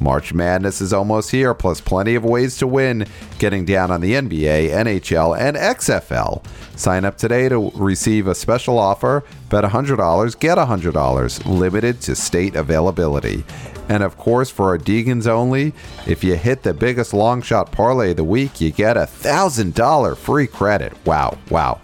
March 0.00 0.34
Madness 0.34 0.80
is 0.80 0.92
almost 0.92 1.30
here, 1.30 1.54
plus 1.54 1.80
plenty 1.80 2.14
of 2.14 2.24
ways 2.24 2.56
to 2.58 2.66
win, 2.66 3.06
getting 3.38 3.64
down 3.64 3.90
on 3.90 4.00
the 4.00 4.12
NBA, 4.12 4.70
NHL, 4.70 5.38
and 5.38 5.56
XFL. 5.56 6.44
Sign 6.76 7.04
up 7.04 7.16
today 7.16 7.48
to 7.48 7.70
receive 7.74 8.26
a 8.26 8.34
special 8.34 8.78
offer. 8.78 9.24
Bet 9.48 9.64
$100, 9.64 10.38
get 10.38 10.58
$100, 10.58 11.46
limited 11.58 12.00
to 12.02 12.14
state 12.14 12.54
availability. 12.56 13.44
And 13.88 14.02
of 14.02 14.18
course, 14.18 14.50
for 14.50 14.70
our 14.70 14.78
Degans 14.78 15.26
only, 15.26 15.72
if 16.06 16.24
you 16.24 16.36
hit 16.36 16.62
the 16.62 16.74
biggest 16.74 17.14
long 17.14 17.40
shot 17.40 17.70
parlay 17.70 18.10
of 18.10 18.16
the 18.16 18.24
week, 18.24 18.60
you 18.60 18.72
get 18.72 18.96
a 18.96 19.00
$1,000 19.00 20.16
free 20.16 20.46
credit. 20.46 20.92
Wow, 21.06 21.38
wow. 21.50 21.80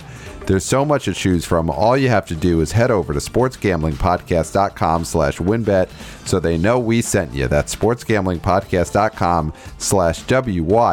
There's 0.52 0.66
so 0.66 0.84
much 0.84 1.06
to 1.06 1.14
choose 1.14 1.46
from. 1.46 1.70
All 1.70 1.96
you 1.96 2.10
have 2.10 2.26
to 2.26 2.34
do 2.34 2.60
is 2.60 2.72
head 2.72 2.90
over 2.90 3.14
to 3.14 3.18
sportsgamblingpodcast.com 3.20 5.06
slash 5.06 5.38
wynnbet 5.38 5.88
so 6.28 6.38
they 6.38 6.58
know 6.58 6.78
we 6.78 7.00
sent 7.00 7.32
you. 7.32 7.48
That's 7.48 7.74
sportsgamblingpodcast.com 7.74 9.54
slash 9.78 10.22
W-Y-N-N-B-E-T. 10.24 10.90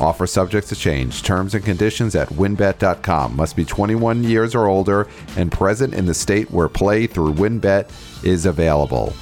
Offer 0.00 0.26
subject 0.26 0.68
to 0.68 0.74
change. 0.74 1.22
Terms 1.22 1.54
and 1.54 1.62
conditions 1.62 2.14
at 2.14 2.30
wynnbet.com. 2.30 3.36
Must 3.36 3.54
be 3.54 3.66
21 3.66 4.24
years 4.24 4.54
or 4.54 4.64
older 4.66 5.06
and 5.36 5.52
present 5.52 5.92
in 5.92 6.06
the 6.06 6.14
state 6.14 6.50
where 6.50 6.70
play 6.70 7.06
through 7.06 7.34
WynnBET 7.34 8.24
is 8.24 8.46
available. 8.46 9.12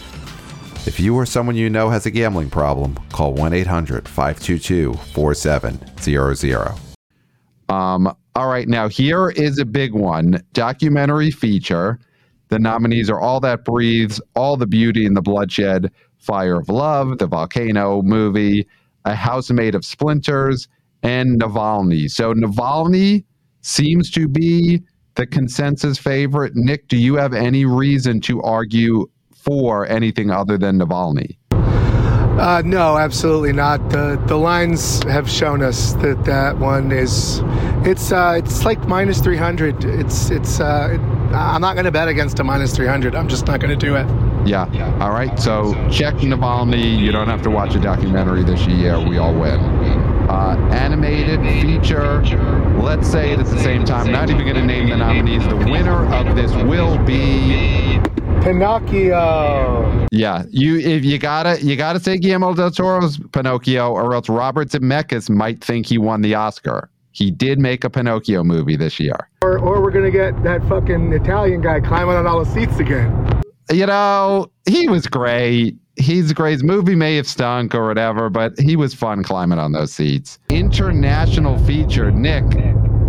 If 0.87 1.01
you 1.01 1.17
or 1.17 1.27
someone 1.27 1.57
you 1.57 1.69
know 1.69 1.91
has 1.91 2.07
a 2.07 2.13
gambling 2.13 2.51
problem, 2.51 2.95
call 3.11 3.33
1 3.33 3.53
800 3.53 4.09
522 4.09 4.95
4700. 4.95 6.86
Um, 7.69 8.15
all 8.35 8.49
right, 8.49 8.69
now 8.69 8.89
here 8.89 9.31
is 9.31 9.59
a 9.59 9.65
big 9.65 9.93
one 9.93 10.43
documentary 10.53 11.31
feature. 11.31 11.99
The 12.49 12.59
nominees 12.59 13.11
are 13.11 13.21
All 13.21 13.41
That 13.41 13.65
Breathes, 13.65 14.21
All 14.37 14.57
the 14.57 14.67
Beauty 14.67 15.07
and 15.07 15.17
the 15.17 15.23
Bloodshed, 15.23 15.91
Fire 16.19 16.61
of 16.61 16.69
Love, 16.69 17.19
the 17.19 17.27
Volcano 17.27 18.03
movie, 18.03 18.67
A 19.05 19.15
House 19.15 19.51
Made 19.51 19.75
of 19.75 19.85
Splinters, 19.85 20.69
and 21.03 21.41
Navalny. 21.41 22.11
So 22.11 22.35
Navalny 22.35 23.25
seems 23.63 24.11
to 24.13 24.29
be 24.29 24.83
the 25.17 25.27
consensus 25.27 25.99
favorite. 25.99 26.55
Nick, 26.55 26.89
do 26.89 26.97
you 26.97 27.17
have 27.17 27.33
any 27.33 27.65
reason 27.65 28.21
to 28.23 28.43
argue 28.43 29.09
for 29.35 29.87
anything 29.87 30.31
other 30.31 30.59
than 30.59 30.79
Navalny? 30.79 31.37
Uh, 32.39 32.63
no, 32.65 32.99
absolutely 32.99 33.53
not. 33.53 33.89
The 33.91 34.23
the 34.27 34.37
lines 34.37 35.03
have 35.05 35.29
shown 35.29 35.63
us 35.63 35.95
that 35.95 36.25
that 36.25 36.59
one 36.59 36.93
is, 36.93 37.41
it's 37.87 38.13
uh, 38.13 38.35
it's 38.37 38.65
like 38.65 38.87
minus 38.87 39.21
three 39.21 39.39
hundred. 39.39 39.85
It's 39.85 40.31
it's. 40.31 40.61
Uh, 40.61 40.91
it, 40.93 41.01
I'm 41.35 41.61
not 41.61 41.75
going 41.75 41.87
to 41.87 41.91
bet 41.91 42.09
against 42.09 42.39
a 42.39 42.45
minus 42.45 42.75
three 42.77 42.87
hundred. 42.87 43.15
I'm 43.15 43.29
just 43.29 43.47
not 43.47 43.61
going 43.61 43.77
to 43.77 43.87
do 43.87 43.97
it. 43.97 44.07
Yeah. 44.47 44.99
All 45.01 45.11
right. 45.11 45.39
So 45.41 45.75
check 45.91 46.15
Navalny. 46.17 46.99
You 46.99 47.11
don't 47.11 47.27
have 47.29 47.43
to 47.43 47.51
watch 47.51 47.75
a 47.75 47.81
documentary 47.81 48.45
this 48.45 48.65
year. 48.67 49.01
We 49.01 49.19
all 49.19 49.35
win. 49.35 49.59
Uh, 50.29 50.57
animated 50.73 51.41
feature. 51.63 52.23
Let's 52.77 53.09
say 53.11 53.33
it 53.33 53.41
at 53.41 53.47
the 53.47 53.59
same 53.59 53.85
time. 53.85 54.13
Not 54.13 54.31
even 54.31 54.45
going 54.45 54.57
to 54.57 54.65
name 54.65 54.89
the 54.89 54.97
nominees. 54.97 55.47
The 55.49 55.57
winner 55.57 56.07
of 56.15 56.37
this 56.37 56.53
will 56.53 56.99
be. 57.05 57.86
Pinocchio. 58.47 60.07
Yeah, 60.13 60.45
you 60.51 60.79
if 60.79 61.05
you 61.05 61.19
gotta 61.19 61.61
you 61.61 61.75
gotta 61.75 61.99
say 61.99 62.17
Guillermo 62.17 62.55
del 62.55 62.71
Toro's 62.71 63.19
Pinocchio, 63.33 63.91
or 63.91 64.15
else 64.15 64.29
Robert 64.29 64.69
Zemeckis 64.69 65.29
might 65.29 65.65
think 65.65 65.87
he 65.87 65.99
won 65.99 66.23
the 66.23 66.37
Oscar. 66.37 66.89
He 67.11 67.33
did 67.33 67.59
make 67.59 67.83
a 67.83 67.91
Pinocchio 67.91 68.45
movie 68.45 68.77
this 68.77 69.01
year. 69.01 69.17
Or 69.43 69.59
or 69.59 69.83
we're 69.83 69.91
gonna 69.91 70.13
get 70.13 70.41
that 70.45 70.63
fucking 70.69 71.13
Italian 71.13 71.61
guy 71.61 71.81
climbing 71.81 72.15
on 72.15 72.29
all 72.29 72.45
the 72.45 72.49
seats 72.53 72.79
again. 72.79 73.43
You 73.73 73.87
know, 73.87 74.47
he 74.65 74.89
was 74.89 75.09
great. 75.09 75.75
He's 75.97 76.33
great. 76.33 76.53
His 76.53 76.63
movie 76.63 76.95
may 76.95 77.17
have 77.17 77.27
stunk 77.27 77.75
or 77.75 77.89
whatever, 77.89 78.31
but 78.31 78.53
he 78.61 78.77
was 78.77 78.95
fun 78.95 79.25
climbing 79.25 79.59
on 79.59 79.73
those 79.73 79.93
seats. 79.93 80.39
International 80.51 81.59
feature. 81.65 82.13
Nick, 82.13 82.45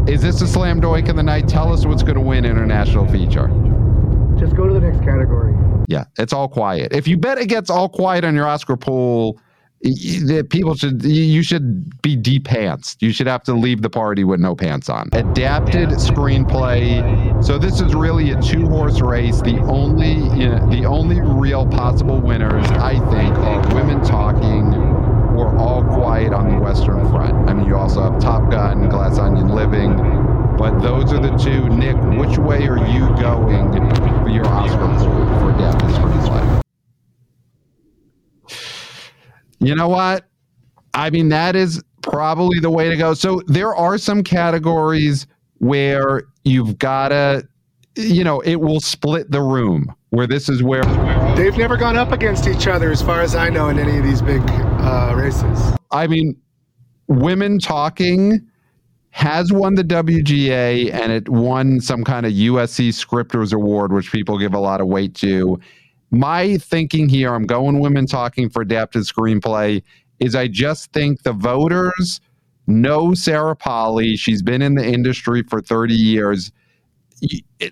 is 0.10 0.24
this 0.24 0.42
a 0.42 0.48
slam 0.48 0.82
doink 0.82 1.10
of 1.10 1.16
the 1.16 1.22
night? 1.22 1.48
Tell 1.48 1.72
us 1.72 1.86
what's 1.86 2.02
going 2.02 2.16
to 2.16 2.22
win 2.22 2.44
international 2.44 3.06
feature. 3.08 3.50
Just 4.40 4.56
go 4.56 4.68
to 4.68 4.74
the 4.74 4.80
next 4.82 5.00
category. 5.04 5.56
Yeah, 5.88 6.06
it's 6.18 6.34
all 6.34 6.48
quiet. 6.48 6.94
If 6.94 7.08
you 7.08 7.18
bet 7.18 7.38
it 7.38 7.48
gets 7.48 7.70
all 7.70 7.90
quiet 7.90 8.26
on 8.26 8.36
your 8.36 8.46
Oscar 8.48 8.76
pool, 8.76 9.40
the 9.82 10.46
people 10.50 10.74
should 10.76 11.04
you- 11.04 11.24
you 11.24 11.44
should 11.44 12.02
be 12.02 12.16
de-pantsed. 12.16 12.98
You 13.00 13.12
should 13.12 13.28
have 13.28 13.44
to 13.44 13.54
leave 13.54 13.82
the 13.84 13.90
party 13.90 14.24
with 14.24 14.40
no 14.40 14.56
pants 14.56 14.90
on. 14.90 15.10
Adapted 15.14 15.90
screenplay. 15.90 17.44
So 17.44 17.58
this 17.58 17.80
is 17.80 17.94
really 17.96 18.32
a 18.32 18.42
two-horse 18.42 19.02
race. 19.02 19.40
The 19.42 19.60
only 19.60 20.14
you 20.36 20.50
know, 20.50 20.68
the 20.70 20.86
only 20.86 21.22
real 21.22 21.66
possible 21.66 22.20
winners, 22.20 22.66
I 22.72 22.94
think, 23.12 23.36
are 23.38 23.76
Women 23.76 24.02
Talking 24.04 24.74
or 25.38 25.56
All 25.58 25.84
Quiet 25.84 26.34
on 26.34 26.50
the 26.50 26.60
Western 26.60 27.08
Front. 27.12 27.48
I 27.48 27.54
mean, 27.54 27.68
you 27.68 27.78
also 27.78 28.02
have 28.02 28.20
Top 28.20 28.50
Gun, 28.50 28.90
Glass 28.90 29.20
Onion 29.20 29.50
Living, 29.50 29.92
but 30.58 30.80
those 30.80 31.14
are 31.14 31.20
the 31.20 31.36
two. 31.38 31.70
Nick, 31.70 31.96
which 32.20 32.38
way 32.38 32.68
are 32.68 32.80
you 32.88 33.08
going 33.22 33.72
for 34.24 34.30
your 34.30 34.48
Oscar 34.48 34.88
pool 34.98 35.40
for 35.40 35.52
adapted 35.56 35.90
screenplay? 35.90 36.62
You 39.60 39.76
know 39.76 39.88
what? 39.88 40.26
I 40.94 41.10
mean, 41.10 41.30
that 41.30 41.56
is 41.56 41.84
probably 42.02 42.60
the 42.60 42.72
way 42.72 42.90
to 42.90 42.98
go. 42.98 43.14
So 43.14 43.42
there 43.48 43.76
are 43.76 43.98
some 43.98 44.24
categories 44.24 45.28
where 45.60 46.24
you've 46.44 46.80
got 46.80 47.10
to, 47.10 47.48
you 47.96 48.24
know, 48.24 48.40
it 48.42 48.56
will 48.56 48.80
split 48.80 49.30
the 49.32 49.42
room. 49.42 49.94
Where 50.10 50.26
this 50.26 50.48
is 50.48 50.64
where 50.64 50.84
They've 51.36 51.58
never 51.58 51.76
gone 51.76 51.98
up 51.98 52.14
against 52.14 52.48
each 52.48 52.66
other, 52.66 52.92
as 52.92 53.02
far 53.02 53.22
as 53.22 53.36
I 53.36 53.50
know, 53.50 53.70
in 53.70 53.78
any 53.78 53.98
of 53.98 54.04
these 54.04 54.22
big 54.22 54.42
uh, 54.50 55.14
races. 55.16 55.76
I 55.92 56.08
mean, 56.08 56.40
women 57.08 57.60
talking 57.60 58.48
has 59.12 59.52
won 59.52 59.76
the 59.76 59.84
WGA 59.84 60.94
and 60.94 61.12
it 61.12 61.28
won 61.30 61.80
some 61.80 62.04
kind 62.04 62.26
of 62.26 62.34
USC 62.34 62.94
Scripters 62.94 63.54
Award, 63.54 63.92
which 63.92 64.12
people 64.12 64.38
give 64.38 64.54
a 64.54 64.60
lot 64.60 64.82
of 64.82 64.88
weight 64.88 65.16
to. 65.16 65.60
my 66.12 66.58
thinking 66.58 67.10
here, 67.10 67.34
I'm 67.34 67.46
going 67.46 67.80
women 67.80 68.06
talking 68.06 68.50
for 68.50 68.62
adapted 68.62 69.04
screenplay, 69.04 69.84
is 70.20 70.36
I 70.36 70.48
just 70.48 70.92
think 70.94 71.24
the 71.24 71.34
voters 71.34 72.22
know 72.68 73.14
Sarah 73.14 73.56
Polley. 73.56 74.16
She's 74.16 74.42
been 74.42 74.62
in 74.62 74.76
the 74.76 74.86
industry 74.86 75.44
for 75.44 75.62
30 75.62 75.94
years. 75.94 76.52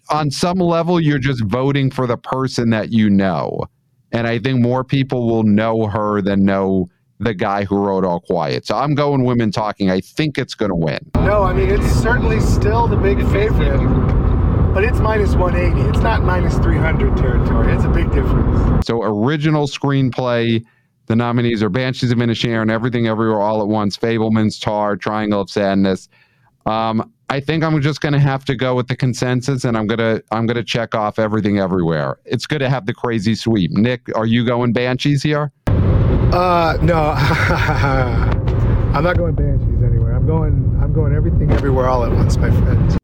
On 0.10 0.32
some 0.32 0.58
level, 0.58 1.00
you're 1.00 1.20
just 1.20 1.44
voting 1.44 1.92
for 1.92 2.08
the 2.08 2.18
person 2.18 2.72
that 2.72 2.92
you 2.92 3.10
know. 3.10 3.66
And 4.12 4.28
I 4.28 4.40
think 4.40 4.62
more 4.62 4.84
people 4.84 5.28
will 5.28 5.44
know 5.44 5.88
her 5.88 6.22
than 6.22 6.46
know 6.46 6.90
the 7.20 7.34
guy 7.34 7.64
who 7.64 7.78
wrote 7.78 8.06
All 8.06 8.20
Quiet. 8.20 8.66
So 8.66 8.76
I'm 8.76 8.96
going 8.96 9.24
women 9.24 9.52
talking. 9.52 9.90
I 9.90 10.02
think 10.02 10.38
it's 10.38 10.54
going 10.54 10.70
to 10.70 10.76
win. 10.76 11.00
No, 11.16 11.44
I 11.44 11.54
mean 11.54 11.70
it's 11.70 11.92
certainly 12.02 12.40
still 12.40 12.88
the 12.88 12.98
big 12.98 13.18
favorite, 13.32 13.80
but 14.74 14.84
it's 14.84 15.00
minus 15.00 15.36
180. 15.36 15.90
It's 15.90 16.00
not 16.00 16.24
minus 16.24 16.56
300 16.58 17.18
territory. 17.18 17.74
It's 17.74 17.86
a 17.86 17.90
big 17.90 18.12
difference. 18.12 18.86
So 18.86 19.02
original 19.04 19.68
screenplay, 19.68 20.64
the 21.08 21.16
nominees 21.16 21.64
are 21.64 21.70
Banshees 21.70 22.12
of 22.12 22.18
Inisherin 22.18 22.72
Everything 22.72 23.08
Everywhere 23.08 23.42
All 23.42 23.62
at 23.62 23.68
Once, 23.68 23.98
Fabelman's 23.98 24.60
Tar, 24.60 24.98
Triangle 24.98 25.42
of 25.42 25.50
Sadness. 25.50 26.10
Um, 26.66 27.12
I 27.30 27.40
think 27.40 27.64
I'm 27.64 27.82
just 27.82 28.02
going 28.02 28.14
to 28.14 28.20
have 28.20 28.46
to 28.46 28.56
go 28.56 28.76
with 28.76 28.88
the 28.88 28.96
consensus, 28.96 29.64
and 29.66 29.76
I'm 29.76 29.88
gonna 29.88 30.22
I'm 30.32 30.46
gonna 30.46 30.64
check 30.64 30.94
off 30.94 31.18
Everything 31.18 31.60
Everywhere. 31.60 32.18
It's 32.26 32.46
good 32.46 32.60
to 32.60 32.70
have 32.70 32.86
the 32.86 32.94
crazy 32.94 33.36
sweep. 33.36 33.72
Nick, 33.72 34.16
are 34.16 34.26
you 34.26 34.46
going 34.46 34.74
Banshees 34.74 35.24
here? 35.24 35.52
Uh, 36.36 36.78
no, 36.82 37.12
I'm 38.94 39.06
not 39.06 39.18
going 39.18 39.36
Banshees 39.36 39.82
anywhere. 39.82 40.12
I'm 40.12 40.28
going. 40.28 40.78
I'm 40.84 40.92
going 40.92 41.16
everything, 41.16 41.50
everywhere, 41.50 41.88
all 41.88 42.04
at 42.04 42.12
once, 42.12 42.36
my 42.36 42.52
friend. 42.52 42.98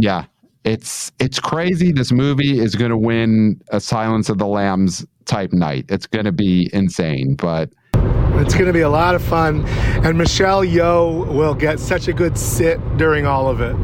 Yeah, 0.00 0.26
it's 0.62 1.10
it's 1.18 1.40
crazy. 1.40 1.90
This 1.90 2.12
movie 2.12 2.60
is 2.60 2.76
going 2.76 2.92
to 2.92 2.96
win 2.96 3.60
a 3.70 3.80
Silence 3.80 4.28
of 4.28 4.38
the 4.38 4.46
Lambs 4.46 5.04
type 5.24 5.52
night. 5.52 5.86
It's 5.88 6.06
going 6.06 6.26
to 6.26 6.32
be 6.32 6.70
insane, 6.72 7.34
but 7.34 7.72
It's 7.94 8.54
going 8.54 8.66
to 8.66 8.72
be 8.72 8.82
a 8.82 8.88
lot 8.88 9.16
of 9.16 9.22
fun, 9.24 9.66
and 10.04 10.16
Michelle 10.16 10.62
Yeoh 10.62 11.26
will 11.26 11.54
get 11.54 11.80
such 11.80 12.06
a 12.06 12.12
good 12.12 12.38
sit 12.38 12.78
during 12.98 13.26
all 13.26 13.48
of 13.48 13.60
it. 13.60 13.74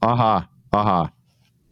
Uh 0.00 0.14
huh. 0.14 0.42
Uh 0.72 0.84
huh. 0.84 1.08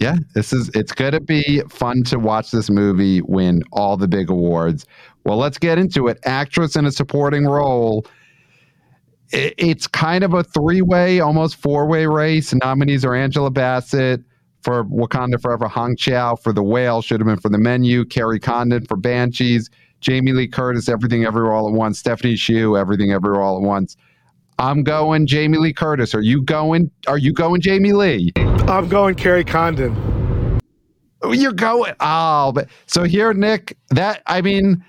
Yeah, 0.02 0.16
this 0.34 0.52
is 0.52 0.68
it's 0.74 0.90
going 0.90 1.12
to 1.12 1.20
be 1.20 1.62
fun 1.70 2.02
to 2.04 2.18
watch 2.18 2.50
this 2.50 2.68
movie 2.68 3.22
win 3.22 3.62
all 3.70 3.96
the 3.96 4.08
big 4.08 4.30
awards. 4.30 4.84
Well, 5.24 5.36
let's 5.36 5.58
get 5.58 5.78
into 5.78 6.08
it. 6.08 6.18
Actress 6.24 6.74
in 6.74 6.86
a 6.86 6.90
supporting 6.90 7.46
role. 7.46 8.04
It's 9.30 9.86
kind 9.86 10.24
of 10.24 10.34
a 10.34 10.42
three-way, 10.42 11.20
almost 11.20 11.56
four-way 11.56 12.06
race. 12.06 12.52
Nominees 12.52 13.04
are 13.04 13.14
Angela 13.14 13.50
Bassett 13.50 14.20
for 14.62 14.84
Wakanda 14.84 15.40
Forever, 15.40 15.68
Hong 15.68 15.96
Chau 15.96 16.34
for 16.34 16.52
The 16.52 16.62
Whale, 16.62 17.00
should 17.00 17.20
have 17.20 17.26
been 17.26 17.38
for 17.38 17.48
The 17.48 17.58
Menu, 17.58 18.04
Kerry 18.04 18.40
Condon 18.40 18.84
for 18.86 18.96
Banshees, 18.96 19.70
Jamie 20.00 20.32
Lee 20.32 20.48
Curtis, 20.48 20.88
Everything 20.88 21.24
Everywhere 21.24 21.52
All 21.52 21.68
at 21.68 21.74
Once, 21.74 22.00
Stephanie 22.00 22.36
Hsu, 22.36 22.76
Everything 22.76 23.12
Everywhere 23.12 23.40
All 23.40 23.56
at 23.56 23.62
Once. 23.62 23.96
I'm 24.62 24.84
going 24.84 25.26
Jamie 25.26 25.58
Lee 25.58 25.72
Curtis. 25.72 26.14
Are 26.14 26.20
you 26.20 26.40
going? 26.40 26.88
Are 27.08 27.18
you 27.18 27.32
going 27.32 27.60
Jamie 27.60 27.92
Lee? 27.92 28.30
I'm 28.36 28.88
going 28.88 29.16
Kerry 29.16 29.42
Condon. 29.42 30.60
You're 31.28 31.52
going. 31.52 31.94
Oh, 31.98 32.52
but 32.52 32.68
so 32.86 33.02
here, 33.02 33.34
Nick. 33.34 33.76
That 33.90 34.22
I 34.28 34.40
mean, 34.40 34.84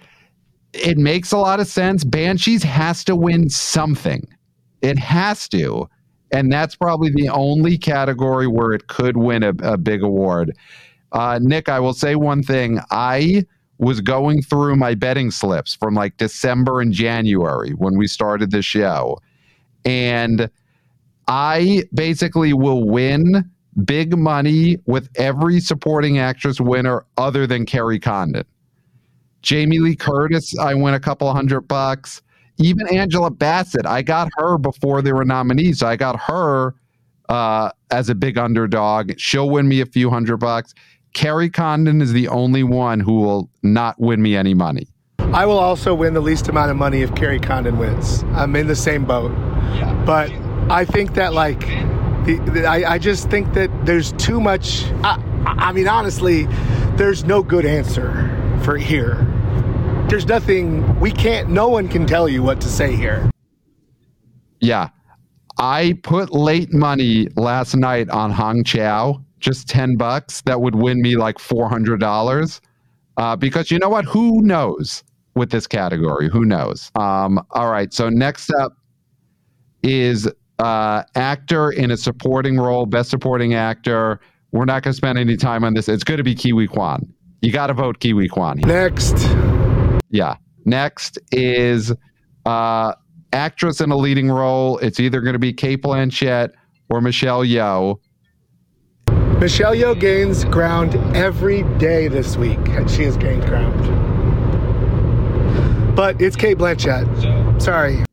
it 0.73 0.99
makes 0.99 1.31
a 1.31 1.39
lot 1.39 1.59
of 1.59 1.65
sense. 1.65 2.03
Banshees 2.03 2.61
has 2.61 3.03
to 3.05 3.15
win 3.15 3.49
something. 3.49 4.27
It 4.83 4.99
has 4.99 5.49
to, 5.49 5.89
and 6.31 6.53
that's 6.53 6.75
probably 6.75 7.09
the 7.09 7.29
only 7.29 7.75
category 7.75 8.45
where 8.45 8.73
it 8.73 8.85
could 8.89 9.17
win 9.17 9.41
a, 9.41 9.53
a 9.63 9.75
big 9.75 10.03
award. 10.03 10.55
Uh, 11.13 11.39
Nick, 11.41 11.67
I 11.67 11.79
will 11.79 11.95
say 11.95 12.13
one 12.13 12.43
thing. 12.43 12.79
I 12.91 13.43
was 13.79 14.01
going 14.01 14.43
through 14.43 14.75
my 14.75 14.93
betting 14.93 15.31
slips 15.31 15.73
from 15.73 15.95
like 15.95 16.17
December 16.17 16.79
and 16.79 16.93
January 16.93 17.71
when 17.71 17.97
we 17.97 18.05
started 18.05 18.51
the 18.51 18.61
show, 18.61 19.17
and 19.85 20.49
I 21.27 21.83
basically 21.93 22.53
will 22.53 22.83
win 22.83 23.49
big 23.85 24.17
money 24.17 24.77
with 24.85 25.09
every 25.15 25.59
supporting 25.59 26.19
actress 26.19 26.59
winner 26.59 27.05
other 27.17 27.47
than 27.47 27.65
Kerry 27.65 27.99
Condon. 27.99 28.45
Jamie 29.41 29.79
Lee 29.79 29.95
Curtis, 29.95 30.57
I 30.57 30.73
win 30.73 30.93
a 30.93 30.99
couple 30.99 31.31
hundred 31.33 31.61
bucks. 31.61 32.21
Even 32.59 32.87
Angela 32.87 33.29
Bassett, 33.29 33.85
I 33.85 34.01
got 34.01 34.29
her 34.37 34.57
before 34.57 35.01
they 35.01 35.11
were 35.11 35.25
nominees. 35.25 35.79
So 35.79 35.87
I 35.87 35.95
got 35.95 36.19
her 36.19 36.75
uh, 37.29 37.71
as 37.91 38.09
a 38.09 38.15
big 38.15 38.37
underdog. 38.37 39.13
She'll 39.17 39.49
win 39.49 39.67
me 39.67 39.81
a 39.81 39.85
few 39.85 40.09
hundred 40.09 40.37
bucks. 40.37 40.73
Kerry 41.13 41.49
Condon 41.49 42.01
is 42.01 42.13
the 42.13 42.27
only 42.27 42.63
one 42.63 42.99
who 42.99 43.21
will 43.21 43.49
not 43.63 43.99
win 43.99 44.21
me 44.21 44.35
any 44.35 44.53
money. 44.53 44.87
I 45.31 45.45
will 45.45 45.57
also 45.57 45.95
win 45.95 46.13
the 46.13 46.21
least 46.21 46.47
amount 46.47 46.69
of 46.69 46.77
money 46.77 47.01
if 47.01 47.13
Kerry 47.15 47.39
Condon 47.39 47.77
wins. 47.77 48.23
I'm 48.33 48.55
in 48.55 48.67
the 48.67 48.75
same 48.75 49.05
boat. 49.05 49.31
But 50.05 50.31
I 50.69 50.85
think 50.85 51.13
that 51.15 51.33
like 51.33 51.61
the, 52.25 52.39
the 52.51 52.65
I, 52.65 52.93
I 52.93 52.97
just 52.97 53.29
think 53.29 53.53
that 53.53 53.69
there's 53.85 54.11
too 54.13 54.39
much 54.39 54.85
I, 55.03 55.21
I 55.45 55.71
mean 55.71 55.87
honestly, 55.87 56.45
there's 56.97 57.23
no 57.23 57.41
good 57.41 57.65
answer 57.65 58.29
for 58.63 58.77
here. 58.77 59.15
There's 60.09 60.27
nothing 60.27 60.99
we 60.99 61.11
can't 61.11 61.49
no 61.49 61.67
one 61.69 61.87
can 61.87 62.05
tell 62.05 62.29
you 62.29 62.43
what 62.43 62.61
to 62.61 62.67
say 62.67 62.95
here. 62.95 63.29
Yeah. 64.59 64.89
I 65.57 65.99
put 66.03 66.31
late 66.31 66.73
money 66.73 67.27
last 67.35 67.75
night 67.75 68.09
on 68.09 68.31
Hong 68.31 68.63
Chau, 68.63 69.21
just 69.39 69.67
10 69.67 69.97
bucks. 69.97 70.41
That 70.41 70.61
would 70.61 70.75
win 70.75 71.01
me 71.01 71.15
like 71.15 71.37
$400. 71.37 72.59
Uh, 73.17 73.35
because 73.35 73.69
you 73.69 73.77
know 73.77 73.89
what? 73.89 74.05
Who 74.05 74.41
knows 74.41 75.03
with 75.35 75.49
this 75.51 75.67
category? 75.67 76.29
Who 76.29 76.45
knows? 76.45 76.91
Um, 76.95 77.39
all 77.51 77.71
right. 77.71 77.93
So 77.93 78.09
next 78.09 78.51
up 78.59 78.73
is 79.83 80.29
uh, 80.59 81.03
actor 81.15 81.71
in 81.71 81.91
a 81.91 81.97
supporting 81.97 82.57
role, 82.57 82.85
best 82.85 83.09
supporting 83.09 83.53
actor. 83.53 84.19
We're 84.51 84.65
not 84.65 84.83
going 84.83 84.93
to 84.93 84.97
spend 84.97 85.17
any 85.17 85.35
time 85.35 85.63
on 85.63 85.73
this. 85.73 85.89
It's 85.89 86.03
going 86.03 86.19
to 86.19 86.23
be 86.23 86.35
Ke 86.35 86.51
Huy 86.51 86.67
Quan. 86.67 87.11
You 87.41 87.51
got 87.51 87.67
to 87.67 87.73
vote 87.73 87.99
Ke 87.99 88.11
Huy 88.13 88.27
Quan. 88.29 88.59
Next. 88.59 89.15
Yeah. 90.09 90.35
Next 90.65 91.17
is 91.31 91.91
uh, 92.45 92.93
actress 93.33 93.81
in 93.81 93.91
a 93.91 93.97
leading 93.97 94.29
role. 94.31 94.77
It's 94.77 94.99
either 94.99 95.21
going 95.21 95.33
to 95.33 95.39
be 95.39 95.51
Cate 95.51 95.81
Blanchett 95.81 96.51
or 96.89 97.01
Michelle 97.01 97.43
Yeoh. 97.43 97.99
Michelle 99.39 99.75
Yeoh 99.75 99.99
gains 99.99 100.45
ground 100.45 100.95
every 101.17 101.63
day 101.77 102.07
this 102.07 102.37
week. 102.37 102.59
and 102.69 102.89
She 102.89 103.03
has 103.03 103.17
gained 103.17 103.41
ground. 103.45 104.12
But 105.95 106.21
it's 106.21 106.35
Cate 106.35 106.57
Blanchett. 106.57 107.61
Sorry. 107.61 108.03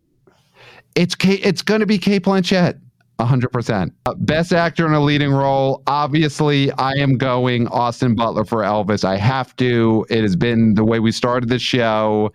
It's 0.95 1.15
Cate, 1.15 1.41
it's 1.43 1.63
going 1.63 1.81
to 1.81 1.87
be 1.87 1.99
Cate 1.99 2.25
Blanchett. 2.25 2.79
100%. 3.19 3.93
Uh, 4.07 4.15
best 4.15 4.53
actor 4.53 4.87
in 4.87 4.93
a 4.93 5.01
leading 5.01 5.31
role. 5.31 5.83
Obviously, 5.87 6.71
I 6.73 6.93
am 6.93 7.17
going 7.19 7.69
Austin 7.69 8.15
Butler 8.15 8.45
for 8.45 8.63
Elvis. 8.63 9.05
I 9.05 9.17
have 9.17 9.55
to. 9.57 10.07
It 10.09 10.23
has 10.23 10.37
been 10.37 10.75
the 10.75 10.85
way 10.85 11.01
we 11.01 11.13
started 11.13 11.49
the 11.49 11.59
show 11.59 12.33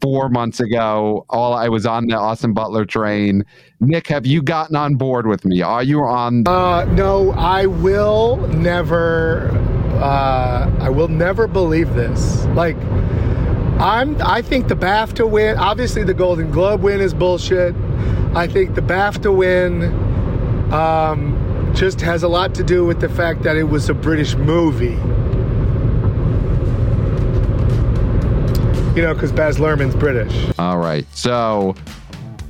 four 0.00 0.28
months 0.28 0.60
ago. 0.60 1.24
All 1.30 1.54
I 1.54 1.68
was 1.68 1.86
on 1.86 2.06
the 2.06 2.16
Austin 2.16 2.52
Butler 2.52 2.84
train. 2.84 3.44
Nick, 3.80 4.08
have 4.08 4.26
you 4.26 4.42
gotten 4.42 4.76
on 4.76 4.96
board 4.96 5.26
with 5.26 5.44
me? 5.44 5.62
Are 5.62 5.82
you 5.82 6.00
on? 6.00 6.46
Uh, 6.46 6.84
no, 6.86 7.32
I 7.32 7.66
will 7.66 8.36
never. 8.48 9.50
Uh, 9.94 10.70
I 10.80 10.88
will 10.88 11.08
never 11.08 11.46
believe 11.46 11.94
this. 11.94 12.44
Like, 12.46 12.76
I'm. 13.82 14.16
I 14.22 14.42
think 14.42 14.68
the 14.68 14.76
BAFTA 14.76 15.28
win. 15.28 15.58
Obviously, 15.58 16.04
the 16.04 16.14
Golden 16.14 16.52
Globe 16.52 16.82
win 16.82 17.00
is 17.00 17.12
bullshit. 17.12 17.74
I 18.32 18.46
think 18.46 18.76
the 18.76 18.80
BAFTA 18.80 19.36
win 19.36 19.82
um, 20.72 21.72
just 21.74 22.00
has 22.00 22.22
a 22.22 22.28
lot 22.28 22.54
to 22.54 22.62
do 22.62 22.86
with 22.86 23.00
the 23.00 23.08
fact 23.08 23.42
that 23.42 23.56
it 23.56 23.64
was 23.64 23.88
a 23.88 23.94
British 23.94 24.36
movie. 24.36 24.96
You 28.94 29.02
know, 29.02 29.14
because 29.14 29.32
Baz 29.32 29.58
Luhrmann's 29.58 29.96
British. 29.96 30.56
All 30.60 30.78
right. 30.78 31.04
So 31.12 31.74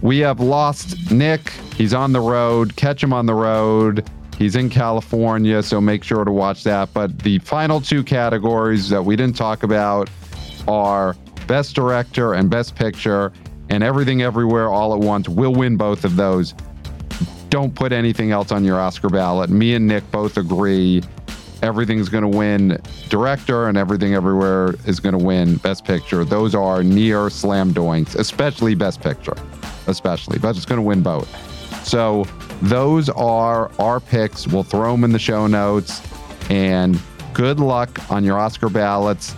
we 0.02 0.18
have 0.18 0.38
lost 0.38 1.10
Nick. 1.10 1.48
He's 1.76 1.94
on 1.94 2.12
the 2.12 2.20
road. 2.20 2.76
Catch 2.76 3.02
him 3.02 3.14
on 3.14 3.24
the 3.24 3.34
road. 3.34 4.06
He's 4.36 4.54
in 4.54 4.68
California, 4.68 5.62
so 5.62 5.80
make 5.80 6.04
sure 6.04 6.24
to 6.24 6.32
watch 6.32 6.62
that. 6.64 6.92
But 6.92 7.20
the 7.20 7.38
final 7.38 7.80
two 7.80 8.04
categories 8.04 8.90
that 8.90 9.02
we 9.02 9.16
didn't 9.16 9.36
talk 9.36 9.62
about 9.62 10.10
are 10.68 11.16
Best 11.52 11.74
Director 11.74 12.32
and 12.32 12.48
Best 12.48 12.74
Picture, 12.76 13.30
and 13.68 13.84
Everything 13.84 14.22
Everywhere 14.22 14.70
All 14.70 14.94
at 14.94 15.00
Once 15.00 15.28
will 15.28 15.52
win 15.52 15.76
both 15.76 16.02
of 16.06 16.16
those. 16.16 16.54
Don't 17.50 17.74
put 17.74 17.92
anything 17.92 18.30
else 18.30 18.50
on 18.50 18.64
your 18.64 18.80
Oscar 18.80 19.10
ballot. 19.10 19.50
Me 19.50 19.74
and 19.74 19.86
Nick 19.86 20.10
both 20.10 20.38
agree 20.38 21.02
everything's 21.60 22.08
going 22.08 22.22
to 22.22 22.38
win. 22.38 22.80
Director 23.10 23.68
and 23.68 23.76
everything 23.76 24.14
everywhere 24.14 24.76
is 24.86 24.98
going 24.98 25.12
to 25.12 25.22
win. 25.22 25.56
Best 25.56 25.84
picture. 25.84 26.24
Those 26.24 26.54
are 26.54 26.82
near 26.82 27.28
slam 27.28 27.74
doinks 27.74 28.14
especially 28.16 28.74
best 28.74 29.02
picture. 29.02 29.36
Especially 29.86 30.38
but 30.38 30.56
it's 30.56 30.64
going 30.64 30.80
to 30.80 30.86
win 30.86 31.02
both. 31.02 31.28
So 31.84 32.24
those 32.62 33.10
are 33.10 33.70
our 33.78 34.00
picks. 34.00 34.48
We'll 34.48 34.62
throw 34.62 34.92
them 34.92 35.04
in 35.04 35.12
the 35.12 35.18
show 35.18 35.46
notes. 35.46 36.00
And 36.48 36.98
Good 37.32 37.60
luck 37.60 38.10
on 38.10 38.24
your 38.24 38.38
Oscar 38.38 38.68
ballots. 38.68 39.34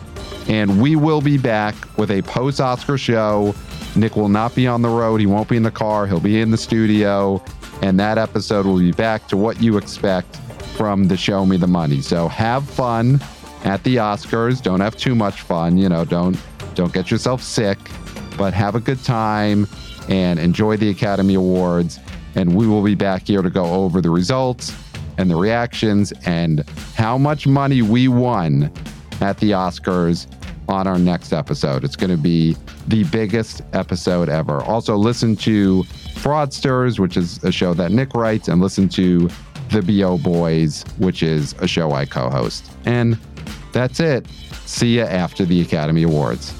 And 0.49 0.81
we 0.81 0.97
will 0.97 1.21
be 1.21 1.39
back 1.39 1.75
with 1.97 2.11
a 2.11 2.23
post 2.23 2.61
Oscar 2.61 2.99
show. 2.99 3.55
Nick 3.97 4.17
will 4.17 4.29
not 4.29 4.55
be 4.55 4.67
on 4.67 4.83
the 4.83 4.89
road. 4.89 5.21
He 5.21 5.27
won't 5.27 5.49
be 5.49 5.57
in 5.57 5.63
the 5.63 5.71
car. 5.71 6.07
He'll 6.07 6.21
be 6.21 6.41
in 6.41 6.51
the 6.51 6.59
studio. 6.59 7.43
And 7.83 7.99
that 8.01 8.19
episode 8.19 8.67
will 8.67 8.79
be 8.79 8.93
back 8.93 9.27
to 9.29 9.37
what 9.37 9.63
you 9.63 9.77
expect 9.77 10.37
from 10.77 11.09
the 11.09 11.17
Show 11.17 11.47
Me 11.47 11.57
the 11.57 11.67
Money. 11.67 12.01
So 12.01 12.29
have 12.29 12.69
fun 12.69 13.21
at 13.65 13.83
the 13.85 13.97
Oscars. 13.97 14.63
Don't 14.63 14.81
have 14.81 14.97
too 14.97 15.15
much 15.15 15.41
fun. 15.41 15.79
You 15.79 15.89
know, 15.89 16.05
don't 16.05 16.39
don't 16.75 16.93
get 16.93 17.11
yourself 17.11 17.43
sick, 17.43 17.79
but 18.37 18.53
have 18.53 18.75
a 18.75 18.81
good 18.81 19.03
time 19.05 19.67
and 20.09 20.39
enjoy 20.39 20.77
the 20.77 20.91
Academy 20.91 21.35
Awards. 21.35 22.01
And 22.35 22.55
we 22.55 22.67
will 22.67 22.83
be 22.83 22.95
back 22.95 23.27
here 23.29 23.43
to 23.43 23.51
go 23.51 23.65
over 23.65 24.01
the 24.01 24.11
results 24.11 24.77
and 25.19 25.31
the 25.31 25.37
reactions 25.37 26.13
and 26.27 26.69
how 26.97 27.17
much 27.17 27.47
money 27.47 27.83
we 27.83 28.09
won 28.09 28.73
at 29.21 29.39
the 29.39 29.53
Oscars 29.53 30.27
on 30.69 30.87
our 30.87 30.99
next 30.99 31.33
episode. 31.33 31.85
It's 31.85 31.97
going 31.97 32.11
to 32.11 32.17
be 32.17 32.57
the 32.89 33.05
biggest 33.05 33.63
episode 33.73 34.29
ever. 34.29 34.63
Also, 34.63 34.97
listen 34.97 35.37
to 35.37 35.83
Fraudsters, 36.15 36.99
which 36.99 37.17
is 37.17 37.43
a 37.45 37.53
show 37.53 37.75
that 37.75 37.93
Nick 37.93 38.15
writes, 38.15 38.49
and 38.49 38.61
listen 38.61 38.89
to 38.91 39.29
The 39.71 39.83
BO 39.83 40.19
Boys, 40.19 40.85
which 40.99 41.23
is 41.23 41.55
a 41.59 41.69
show 41.69 41.93
I 41.93 42.07
co 42.07 42.31
host. 42.31 42.71
And 42.87 43.19
that's 43.73 44.01
it. 44.01 44.27
See 44.65 44.97
you 44.97 45.03
after 45.03 45.45
the 45.45 45.61
Academy 45.61 46.05
Awards. 46.05 46.55